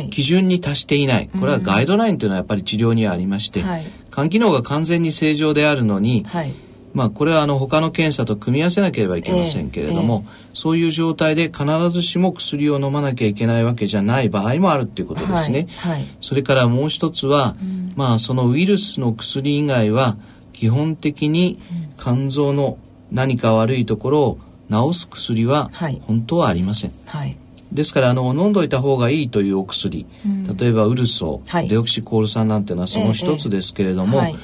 [0.10, 6.54] 基準に達していない、これはガイドラインというのはやっぱり治療にはありまして、はい、肝機能が完全に正常であるのに、はい、
[6.94, 10.54] まあこれはあの他の検査と組み合わせなければいけませんけれども、えーえ。
[10.54, 15.68] ー、そういう状態で必ずしも薬を飲まなきゃいけないわけじゃない場合もあるっていうことですね。
[15.78, 20.18] はい、それからもう一つは、うん、まあそのウイルスの薬以外は
[20.54, 21.60] 基本的に
[21.98, 22.78] 肝臓の
[23.12, 25.70] 何か悪いところを治す薬は
[26.04, 26.94] 本当はありません。
[27.06, 27.38] はい
[27.74, 34.36] ですからあの飲んどいた方がいいというお薬、うん、例えばウルソ、はい、デオキシコール酸なんていうのはその一つですけれども、ええはい、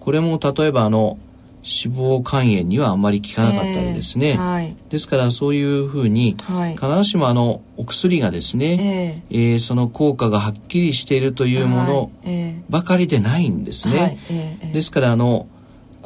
[0.00, 1.18] これも例えばあの
[1.62, 6.36] 脂肪肝炎にはあんまり効かなかったりですね、えーはい、ですからそういうふうに、
[6.74, 12.10] 必ずしもあのお薬がですね、えー、えー、その効果がはっきりしているというもの
[12.68, 14.18] ばかりでないんですね、
[14.72, 15.46] ですからあの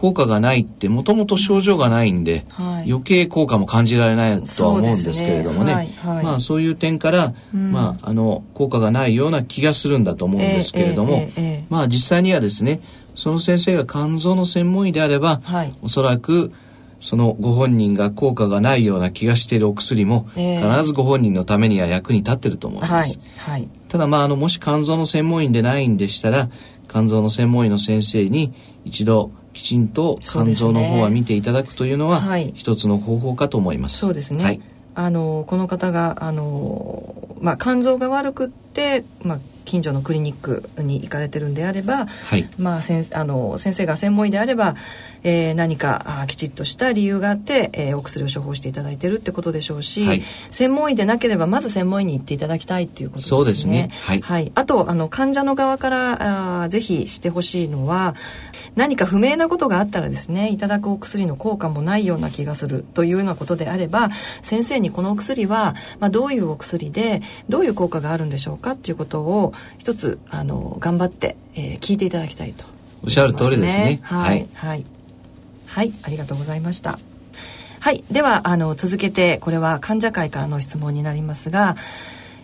[0.06, 5.74] 効果がないってもともと症状がないんで、はい、余計効果も感じられないとは思うんですけれどもね、ね。
[5.74, 12.82] はいはい、まあそういう点から、うん、まああの効果がないような気がするんだと思うんですけれども、えーえーえー、まあ実際にはですね
[13.16, 16.52] その先生が肝臓の専門医であれば、はい、おそらく
[17.00, 23.18] そのご本人が効果がないような気がしているお薬も、必ずご本人のためには役に立ってると思います。
[23.38, 26.48] はい、ただまああのもし肝臓の専門医でないんでしたら
[26.88, 33.98] 肝臓の専門医の先生に一度きちんと肝臓の方は見ていただくというのは、ね、一つの方法かと思います。
[33.98, 34.44] そうですね。
[34.44, 34.60] はい、
[34.94, 44.76] あのこの方があのまあ肝臓が悪くってまあ近所のクリニックに行かれてるんであれば、はい、まあ先あの先生が専門医であれば、
[45.22, 53.36] えー、何かあきちっとした理由があって、えー、お薬を処方していただいてるってことでしょうし、はい、専門医でなければまず専門医に行っていただきたいっていうことですね。
[53.36, 53.90] そうですね。
[54.06, 54.20] はい。
[54.20, 58.14] はい、あとあの患者の側からあぜひしてほしいのは
[58.76, 64.10] 何か不明なことがあったらですねいただくお薬の効果もないような気がするというようなことであれば
[64.42, 72.70] 先生にこのお薬は、まあ、どういうお薬でどういう効果があるんでしょうかっていうことを一つあの頑張って、えー、聞いていただきたいと、ね、
[73.04, 74.00] おっしゃる通りですね。
[74.02, 74.84] はい、はい、
[75.66, 76.98] はい、ありがとうございました。
[77.80, 81.76] はい、ではあの続けてこれは患者会からの質問になりますが。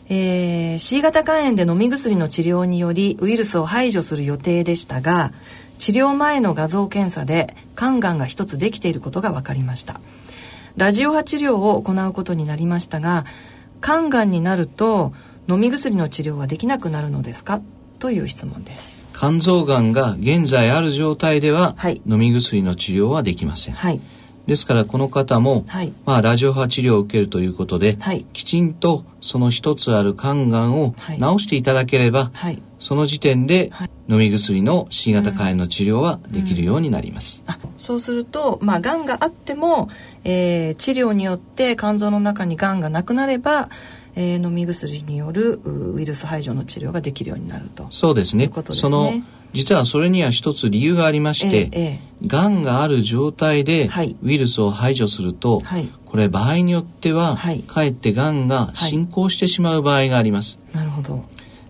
[0.09, 5.33] えー、C 型肝炎で飲み薬の治療によりウイルスを排除する予定でしたが
[5.79, 10.01] 治療前の画像検査で肝がんが一つできていることが分かりました
[10.77, 13.25] ラジオ波治療を行うことになりましたが
[13.81, 15.13] 肝がんになると
[15.49, 17.61] 飲み薬の治療はできなくなるのですか？
[17.99, 19.03] という質問です。
[19.13, 24.01] 肝臓がんが現在ある状態では、はい、飲み薬の治療はできません、はい。
[24.47, 33.71] ですからこの方も、はい、まあ、ラジオ波治療を受けるということで、はい、きちんとその一つある肝がんを治していただければ、はい、その時点で
[34.09, 37.45] 飲み薬の C 型肝炎の治療はできるようになります。
[37.47, 37.55] うん。
[37.55, 39.89] うん、そうすると、まあ、がんがあっても、
[40.25, 43.69] えー、治療によって肝臓の中にがんがなくなれば、
[44.15, 47.87] えー、飲み薬によるウイルス排除の治療ができるようになると。
[47.91, 48.47] そうですね。
[48.49, 48.53] ね。
[48.73, 49.13] その
[49.53, 53.91] 実はそれには一つ理由がありまして、ええ、がんがある状態で
[54.23, 60.59] ウイルスを排除すると、はい、これ場合によっては、はい、かえってがんが進行してしまう場合があります。
[60.73, 61.25] なるほど。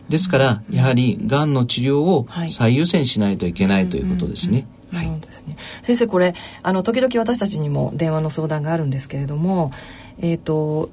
[0.08, 4.66] ですから、やはりがんの治療を最優先しないといけないということですね。
[4.92, 5.56] なるほどですね。
[5.80, 9.72] 先生これあの時々私たちにも電話の相談があるんですけれども、
[10.18, 10.90] えっ、ー、と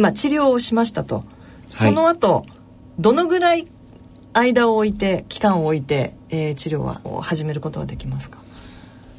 [0.00, 1.24] まあ治療をしましたと、
[1.68, 2.46] その後、はい、
[2.98, 3.66] どのぐらい
[4.32, 8.38] 間を置いて期間を置いて、えー、治療は始めることはできますか？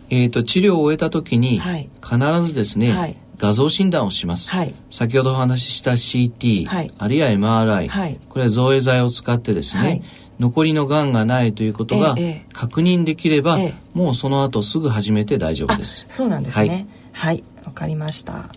[0.09, 10.03] えーと、治療を終えた時に、はい、必ずですね、はい、画像診断をします、はい、先ほどお話しした CT、あるいは MRI、これは造影剤を使ってですね、
[10.37, 12.15] 残りのがんがないということが
[12.51, 16.03] 確認できれば、ええ、もうその後すぐ始めて大丈夫です。
[16.09, 16.87] そうなんですね。
[17.13, 17.43] はい。
[17.65, 18.49] わ、かりました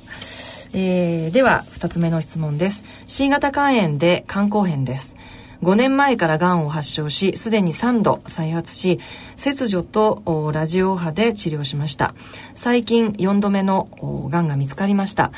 [0.74, 5.16] えー、では2つ目の質問です C 型肝炎で肝硬変です
[5.62, 9.00] 5年前からがんを発症し、すでに3度再発し、
[9.36, 12.14] 切除とラジオ波で治療しました。
[12.54, 13.88] 最近4度目の
[14.30, 15.32] がんが見つかりました。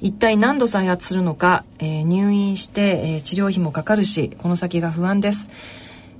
[0.00, 5.50] 一体何度再発するのか、えー、入院して、えー、治療費もかかるし、この先が不安です。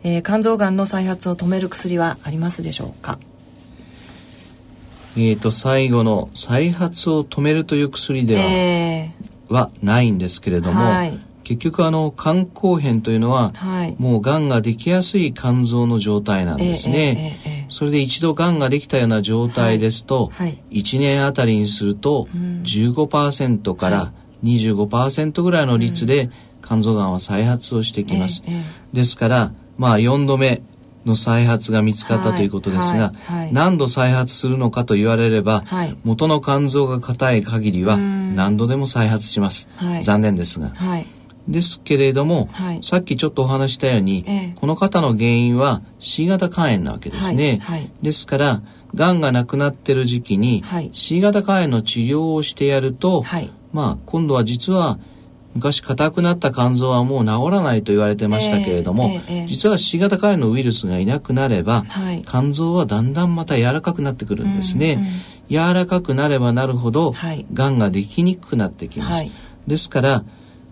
[0.02, 3.20] えー、肝臓がんの再発を止める薬はありますでしょうか？
[5.16, 11.18] えーと、最後の再発を止めるという薬ではえー、はないんですけれども、はい。
[11.44, 20.46] 結局あの肝硬変というのは、はい、もうがんができやすい肝臓の状態なんですね、えーえーえー、それで一度がんができたような状態ですと、はい。
[20.46, 22.28] はい、1年あたりにすると
[22.62, 24.12] 15%から
[24.44, 26.30] 25%ぐらいの率で
[26.64, 28.42] 肝臓がんは再発をしてきます、
[28.92, 30.62] ですからまあ4度目
[31.04, 33.12] の再発が見つかったということですが、
[33.50, 35.64] 何度再発するのかと言われれば、
[36.04, 39.68] 元の肝臓が硬い限りは何度でも再発します。
[40.02, 40.72] 残念ですが。
[41.48, 47.60] ですけれども、はい、さっきちょっとお話したように、ええ、この方の原因は C 型肝炎なわけですね。
[48.00, 48.62] ですから、
[48.94, 53.24] 癌がなくなってる時期に、C 型肝炎の治療をしてやると、
[53.72, 54.98] まあ、今度は実は
[55.54, 64.94] 昔硬くなった肝臓はもう治らないと言われてましたけれども、えーえー、実は C 型肝炎のウイルスがいなくなれば、はい、肝臓はだんだんまた柔らかくなってくるんですね。
[64.94, 65.08] うんうん、
[65.48, 69.18] 柔らかくなればなるほど、はい、癌ができにくくなってきます。
[69.18, 69.32] はい、
[69.66, 70.24] ですから、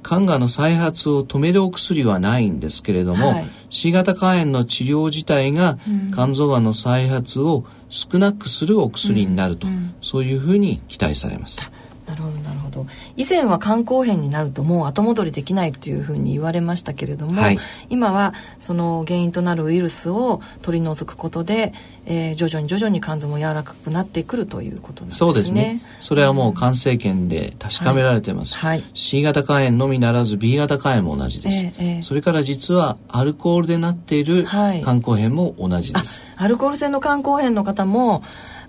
[0.03, 5.79] 肝がんの再発を止めるお薬はないんですけれども、はい、C 型肝炎の治療自体が
[6.13, 11.71] 肝臓がんの再発を少なくするお薬になると、うんうん、そういうふうに期待されます。
[12.11, 12.87] なるほどなるほど。
[13.17, 17.59] 以前は肝硬変になるともう後戻りできないというふうに言われましたけれども、はい、
[17.89, 21.73] 今はその原因となるウイルスを取り除くことで、
[22.07, 25.19] えー、徐々に徐々に肝臓も柔らかくなってくるということなんですね。
[25.19, 25.83] そうですね。
[26.01, 38.23] それはもう肝生検で確かめられてます、はい、はい、C 型肝炎のみならず B 型肝炎も同じです、えーえー、それから実はアルコールでなっている肝硬変も同じです、アルコール性の肝硬変の方も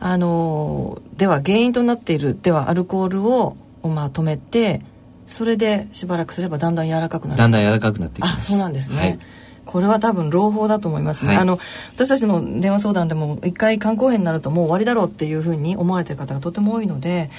[0.03, 4.81] あのでは原因となっているではアルコールをまあ止めて
[5.27, 7.37] それでしばらくすればだんだん柔らかくなる。
[7.37, 8.51] だんだん柔らかくなってきます。
[8.51, 9.19] あそうなんですね、はい、
[9.63, 11.59] これは多分朗報だと思いますね、はい、あの
[11.93, 17.29] 私たちの電話相談でも一回肝硬変になるともう終わりだろうっていうふうに思われてる方がとても多いので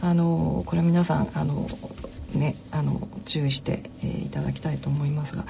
[0.00, 1.68] あのこれ皆さんあの
[2.34, 5.44] ねあの注意して、えー、いただきたいと思いますが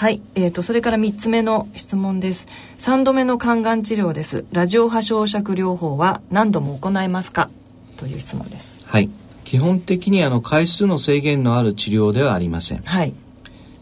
[0.00, 2.48] はい、えーと、それから3つ目の質問です。
[2.78, 4.46] 3度目の肝がん治療です。
[4.50, 7.50] ラジオ波焼灼療法は何度も行いますか？
[7.98, 8.80] という質問です。
[8.86, 9.10] はい。
[9.44, 13.12] 基本的にあの回数の制限のある治療ではありません、はい、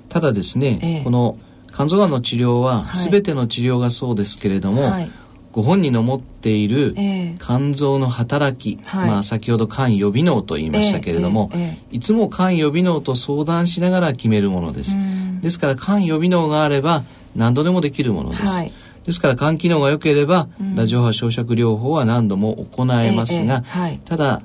[0.08, 1.38] ただですね、えー、この
[1.72, 5.10] 肝臓がんの治療は全ての治療がそうですけれども、はい、
[5.52, 6.96] ご本人の持っている
[7.38, 14.96] 肝臓の働き、えー、まあ、先ほど肝予備能と言いましたけれども、えー、いつも肝予備能と相談しながら決めるものです。
[15.40, 18.42] ですから肝予備能があれば何度でもできるものです。
[18.46, 18.72] はい、
[19.06, 24.42] ですから肝機能が良ければ、うん、ラジオ波焼灼療法は何度も行えますが、えーはい、ただ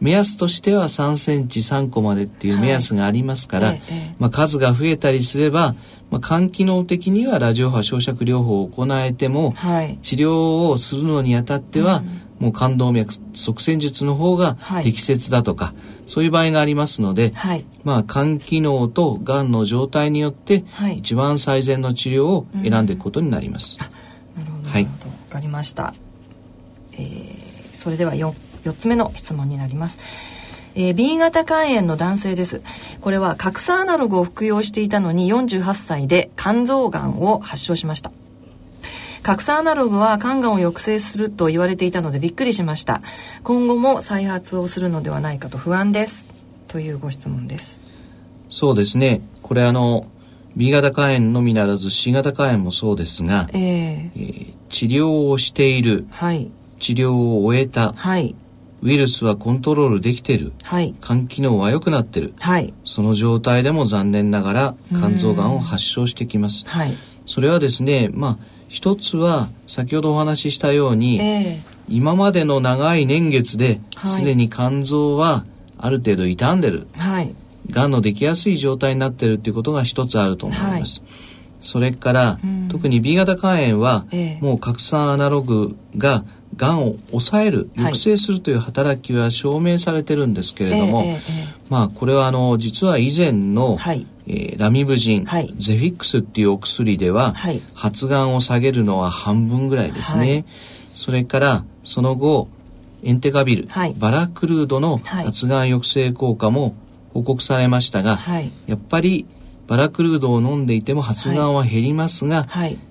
[0.00, 3.82] 目安としては3センチ3個までっていう目安がありますから、はい
[4.18, 5.74] まあ、数が増えたりすれば、
[6.10, 12.02] まあ、肝機能的にはラジオ波焼灼療法を行えても、はい、治療をするのにあたっては、
[12.40, 23.78] うん、もう冠動脈塞栓術の方が適切だとか、はいそういう場合がありますので、はい、まあ肝機能とがんの状態によって、はい、一番最善の治療を選んでいくことになります。
[24.36, 24.90] うん、なるほど、はい、わ
[25.30, 25.94] かりました。
[26.92, 28.32] えー、それでは 4,
[28.64, 29.98] 4つ目の質問になります。
[30.76, 32.62] えー、B 型肝炎の男性です。
[33.00, 38.10] これは核酸アナログを服用していたのに48歳で肝臓がんを発症しました。
[39.24, 43.00] 核酸アナログは肝がんを抑制すると言われていたのでびっくりしました。
[43.42, 46.26] 今後も再発をするのではないかと不安です。
[46.68, 47.80] というご質問です。
[48.50, 49.22] そうですね。
[49.40, 50.08] これあの
[50.56, 58.34] B 型肝炎のみならず C 型肝炎もそうですが、えー、えー、治療をしている、はい、治療を終えた、はい、
[58.82, 66.94] ウイルスはコントロールできてる、はい、肝機能は良くなってる、はい、その状態でも残念ながら肝臓がんを発症してきます、はい、
[67.24, 75.44] それはですねまあ一つは先ほどお話ししたように、えー、今までの長い年月ですで、に肝臓は
[75.78, 77.34] ある程度傷んでる、はい、
[77.70, 81.00] がんのできやすい状態になってるっていうことが一つあると思います。
[81.00, 81.10] はい、
[81.60, 86.24] それから、うん、特に B 型肝炎は、えー、もう核酸アナログが
[86.56, 91.20] がんを抑える抑制するという働きは証明されてるんですけれども、はい、
[91.68, 100.44] まあこれはあの実は以前の、はい、えー、ラミブジン、はい、ゼフィックスっていうお薬では、はい、発がんを下げるのは半分ぐらいですね、はい、
[100.94, 102.48] それからその後
[103.02, 103.68] エンテガビル、
[103.98, 106.74] バラクルードの発がん抑制効果も
[107.12, 108.18] 報告されましたが、
[108.66, 109.26] やっぱり
[109.66, 112.46] バラクルードを飲んでいても発がんは減りますが、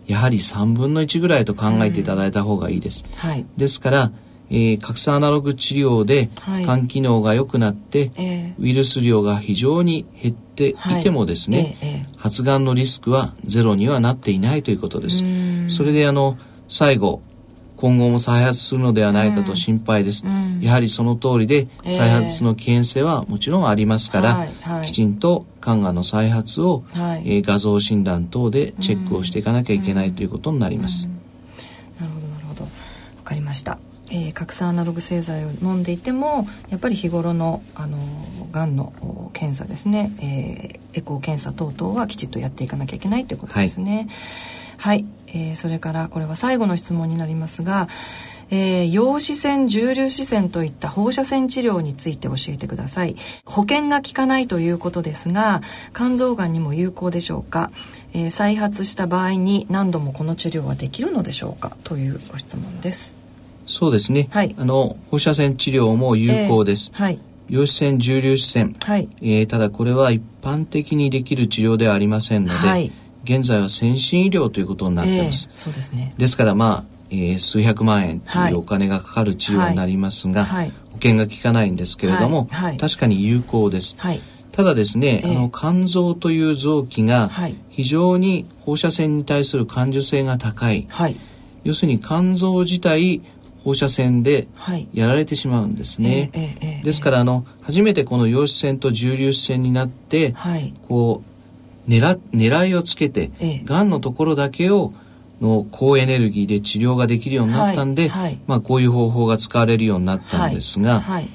[0.06, 3.06] やはり3分の1ぐらいと考えていただいた方がいいです。
[3.58, 4.12] ですから
[4.50, 6.30] えー、核酸アナログ治療で
[6.64, 10.76] 肝機能が良くなって、はい、ウイルス量が非常に減ってい。
[11.04, 15.24] てもですね、はいえー、発がんのリスクはゼロにはなっていないということです。
[15.70, 16.38] それであの
[16.70, 17.22] 最後
[17.84, 20.24] 今後も再発するのではないかと心配です。
[20.62, 31.10] やはりその通りで再発の危険性はもちろんありますから、えー、きちんと肝がんの再発を、はい、えー、画像診断等でチェックをしていかなきゃいけないということになります。
[32.00, 32.64] なるほどなるほど。
[32.64, 32.70] わ
[33.26, 33.93] かりました。
[34.16, 37.98] えー、核酸アナログ製剤を飲んでいてもやっぱり日頃のあの
[38.52, 44.08] がんの検査ですね、えー、エコー検査等々はきちっとやっていかなきゃいけないということですね。
[44.78, 47.88] はい、はい、ええー、それからこれは最後の質問になりますが、
[48.52, 53.16] えー、陽子線重粒子線といった放射線治療について教えてください。
[53.46, 55.62] 保険が効かないということですが
[55.96, 57.72] 肝臓がんにも有効でしょうか、
[58.14, 61.76] えー、再発した場合に何度もこの治療はできるのでしょうか？
[61.84, 63.23] というご質問です。
[63.74, 67.20] そうですね、はい、あの放射線治療も有効です、えー、はい。
[67.50, 69.10] 陽子線重粒子線、はい。
[69.22, 72.92] えー、ただこれは一般的にできる治療ではありませんので、はい、
[73.24, 76.14] 現在は先進医療ということになってます、えー、そうですね。
[76.18, 83.96] ですからまあえー、数百万円というお金がかかる治療になりますが、はい、保険が効かないんですけれども、はい、確かに有効です。
[84.52, 87.30] ただですね、えー、あの肝臓という臓器が
[87.70, 90.88] 非常に放射線に対する感受性が高い、
[91.64, 93.22] 要するに肝臓自体
[93.64, 94.48] 放射線で
[94.94, 96.30] やられてしまうんですね。
[96.34, 100.34] えーえー、ですからあの初めてこの陽子線と重粒子線になって、
[100.88, 101.24] こ
[101.88, 103.32] う狙狙いをつけて、
[103.66, 104.94] がんのところだけを
[105.42, 111.30] の高エネルギーで治療ができるようになったんで、はいはい、まあ、こういう方法が使われるようになったんですが、はい、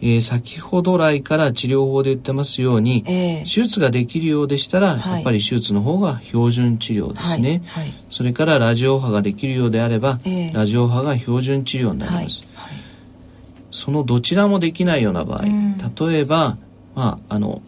[0.00, 7.62] えー、先ほど来から治療法で言ってますように、えー、手術ができるようでしたら、やっぱり手術の方が標準治療ですね、
[8.10, 12.48] それからラジオ波ができるようであれば、えー、ラジオ波が標準治療になります、
[13.70, 15.44] そのどちらもできないような場合、
[16.08, 16.56] 例えば、
[16.94, 17.62] まあ、あの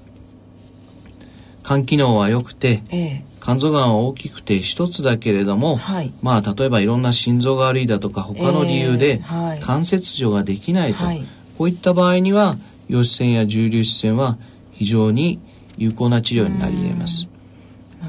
[1.65, 9.23] 肝機能は良くて、えー肝臓がんは大きくて一つだけれども、はい、まあ例えばいろんな心臓が悪いだとか他の理由で
[9.63, 11.27] 関節除ができないと、はい、
[11.61, 12.57] こういった場合には
[12.89, 14.39] 陽子線や重粒子線は
[14.73, 15.39] 非常に
[15.77, 17.29] 有効な治療になり得ます。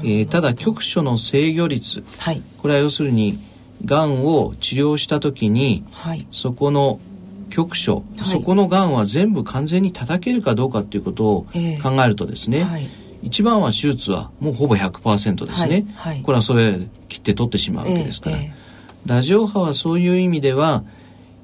[0.02, 3.38] えー、ただ局所の制御率、はい、これは要するに
[3.84, 5.84] がんを治療した時に、
[6.30, 6.98] そこの
[7.50, 11.46] 局所、そこのがんは全部完全に叩けるかどうかっていうことを
[11.82, 12.88] 考えるとですね、
[13.20, 16.14] 一番は手術はもうほぼ100%ですね、はい。
[16.14, 16.78] はい、これはそれ
[17.10, 20.84] 切って取ってしまうわけですから、えーえー、ラジオ波はそういう意味では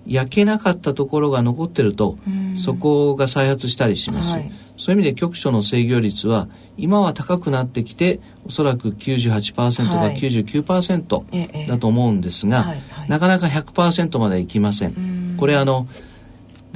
[0.08, 2.18] 焼けなかったところが残ってると
[2.56, 12.74] そこが再発したりします、はい、そういう意味で局所の制御率は今は高くなってきておそらく98%が99%だと思うんですが、
[13.08, 15.36] なかなか100%までいきません。
[15.38, 15.88] これあの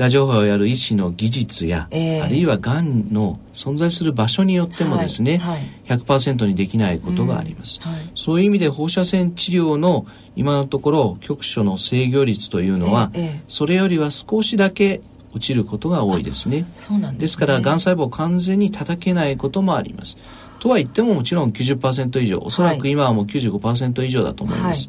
[0.03, 15.03] ラジオ波をやる医師の技術や、えー、あるいはがんの存在する場所によってもですね、はいはい、100%にできないことがあります、うんはい、そういう意味で放射線治療の今のところ局所の制御率というのは、えー、それよりは少しだけ
[15.36, 16.66] 落ちることが多いですね。
[16.74, 20.16] そうなんです、ね、ですからがん細胞を完全に叩けないこともあります。
[20.59, 24.88] とは言ってももちろん90%以上おそらく今はもう95%以上だと思います、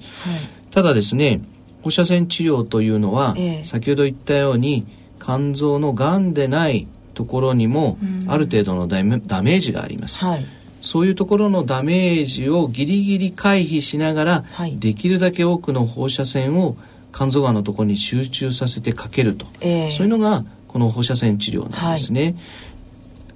[0.72, 1.41] ただですね
[1.84, 4.88] 放射線治療というのは、えー、先ほど言ったように
[5.24, 7.97] 肝臓のがんでないところにも
[8.28, 10.45] ある程度のダメージがあります、はい、
[10.82, 16.76] そういうところのダメージをギリギリ回避しながら、はい、できるだけ多くの放射線を
[17.13, 22.36] 肝臓がんのところに集中させてかけると、えー、そういうのがこの放射線治療なんですね、はい、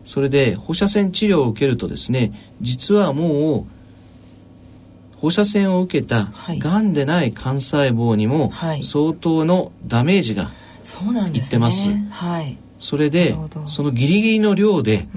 [0.06, 3.78] それで放射線治療を受けるとですね実はもう
[5.22, 8.52] 放射線を受けたがんでない幹細胞にも
[8.84, 10.67] 相当のダメージがい
[11.44, 11.88] ってます。
[12.10, 13.36] はい、それで
[13.68, 15.08] そのギリギリの量で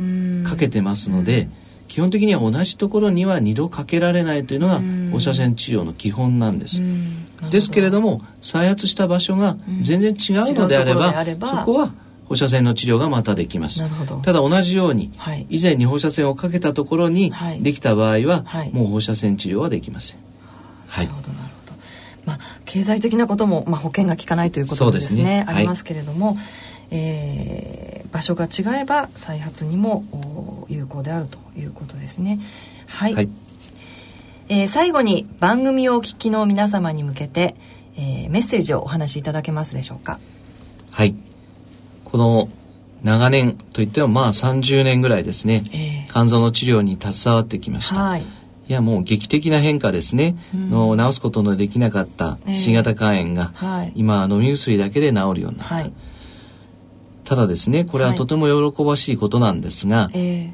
[0.44, 1.48] かけてますので
[1.88, 4.80] 基本的には同じところには2度かけられないというのが
[5.12, 6.80] 放射線治療の基本なんです。
[7.50, 10.94] ですけれども再発した場所が全然違うのであれ
[11.34, 11.92] ば,、そこは
[12.26, 13.82] 放射線の治療がまたできます。
[14.22, 20.18] ただ同じように、はい、以前に放射線をかけたところにできた場合は、はい、もう放射線治療はできません。
[20.86, 21.49] はい、なるほどなるほど。
[22.30, 25.20] まあ経済的なこともまあ保険が効かないということですね。
[25.20, 26.36] すねありますけれども、はい、
[26.92, 32.40] えー、場所が違えば再発にも有効であるということですね。
[32.86, 33.14] はい。
[33.14, 33.28] はい、
[34.48, 37.56] えー、最後に番組をお聞きの皆様に向けて、
[37.96, 40.20] えー、メッセージをお話しいただけますでしょうか？
[40.92, 41.14] はい。
[42.04, 42.48] この
[43.02, 47.94] 長年といってもまあ30年ぐらいですね、えー、肝臓の治療に携わってきました。
[47.94, 48.24] はい、
[48.70, 55.92] いやもう劇的な変化ですね、うん、の治すことのできなかった C 型肝炎が、えーはい、今飲み薬だけで治るようになった、はい、
[57.24, 60.08] ただですねこれはとても喜ばしいことなんですが、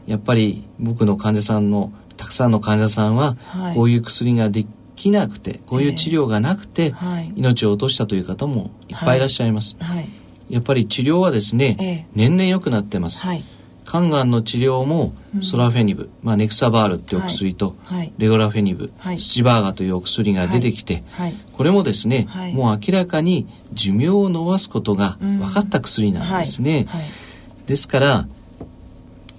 [0.07, 3.37] やっぱり僕の患者さんのたくさんの患者さんは、
[3.75, 4.65] こういう薬がで
[4.95, 6.95] きなくてこういう治療がなくて、
[7.35, 9.77] 命を落としたという方もいっぱいいらっしゃいます。
[9.79, 10.09] はい。
[10.49, 13.45] やっぱり治療はですね、ええ、年々良くなってます、はい、
[13.89, 26.87] 肝がんの治療もソラフェニブ、うん、まあ、ネクサバールっていうお薬と、はい、レゴラフェニブ、はい、スチバーガというお薬が出てきて、はい、これもですね、もう明らかに寿命を延ばすことが分かった薬なんですね、
[27.67, 28.29] ですから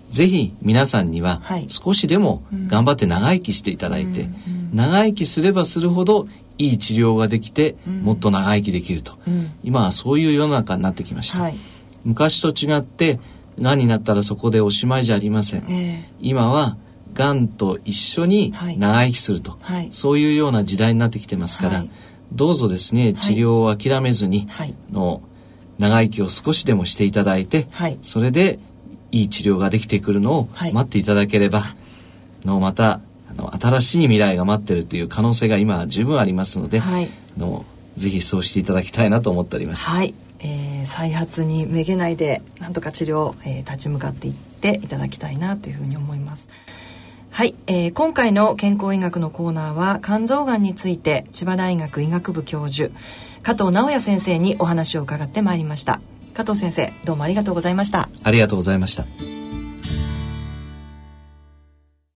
[0.09, 4.29] ぜひ皆さんには少しでも頑張って長生きしていただいて、
[4.73, 6.27] 長生きすればするほど
[6.57, 9.17] いい治療ができて、もっと長生きできると、
[9.63, 11.57] 今はそういう世の中になってきました、はい、
[12.05, 13.19] 昔と違って
[13.59, 16.77] がんになったらそこでおしまいじゃありません、えー、今は
[17.13, 21.89] がんと一緒に長生きすると、はい、そういうような時代になってきてますから、はい、
[22.31, 24.47] どうぞですね治療を諦めずに、
[24.91, 25.21] の
[25.79, 27.67] 長生きを少しでもしていただいて、
[28.03, 28.59] それで
[29.11, 31.63] いい治療ができてくるのを待っていただければ、
[32.45, 32.99] のまた
[33.29, 39.89] あの新しい未来が待ってるという可能性が今十分ありますので、はい、のぜひそうしていただきたいなと思っております。
[39.89, 46.49] はい、えー、再発にめげないでなんとか治療、えー、立ち向かっていっていただきたいなというふうに思います。
[47.29, 52.91] はい、えー、今回の健康医学のコーナーは肝臓がんについて千葉大学医学部教授
[53.43, 56.01] 加藤直也先生にお話を伺ってまいりました。
[56.33, 58.09] 加藤先生どうもありがとうございました。
[58.23, 59.05] ありがとうございました。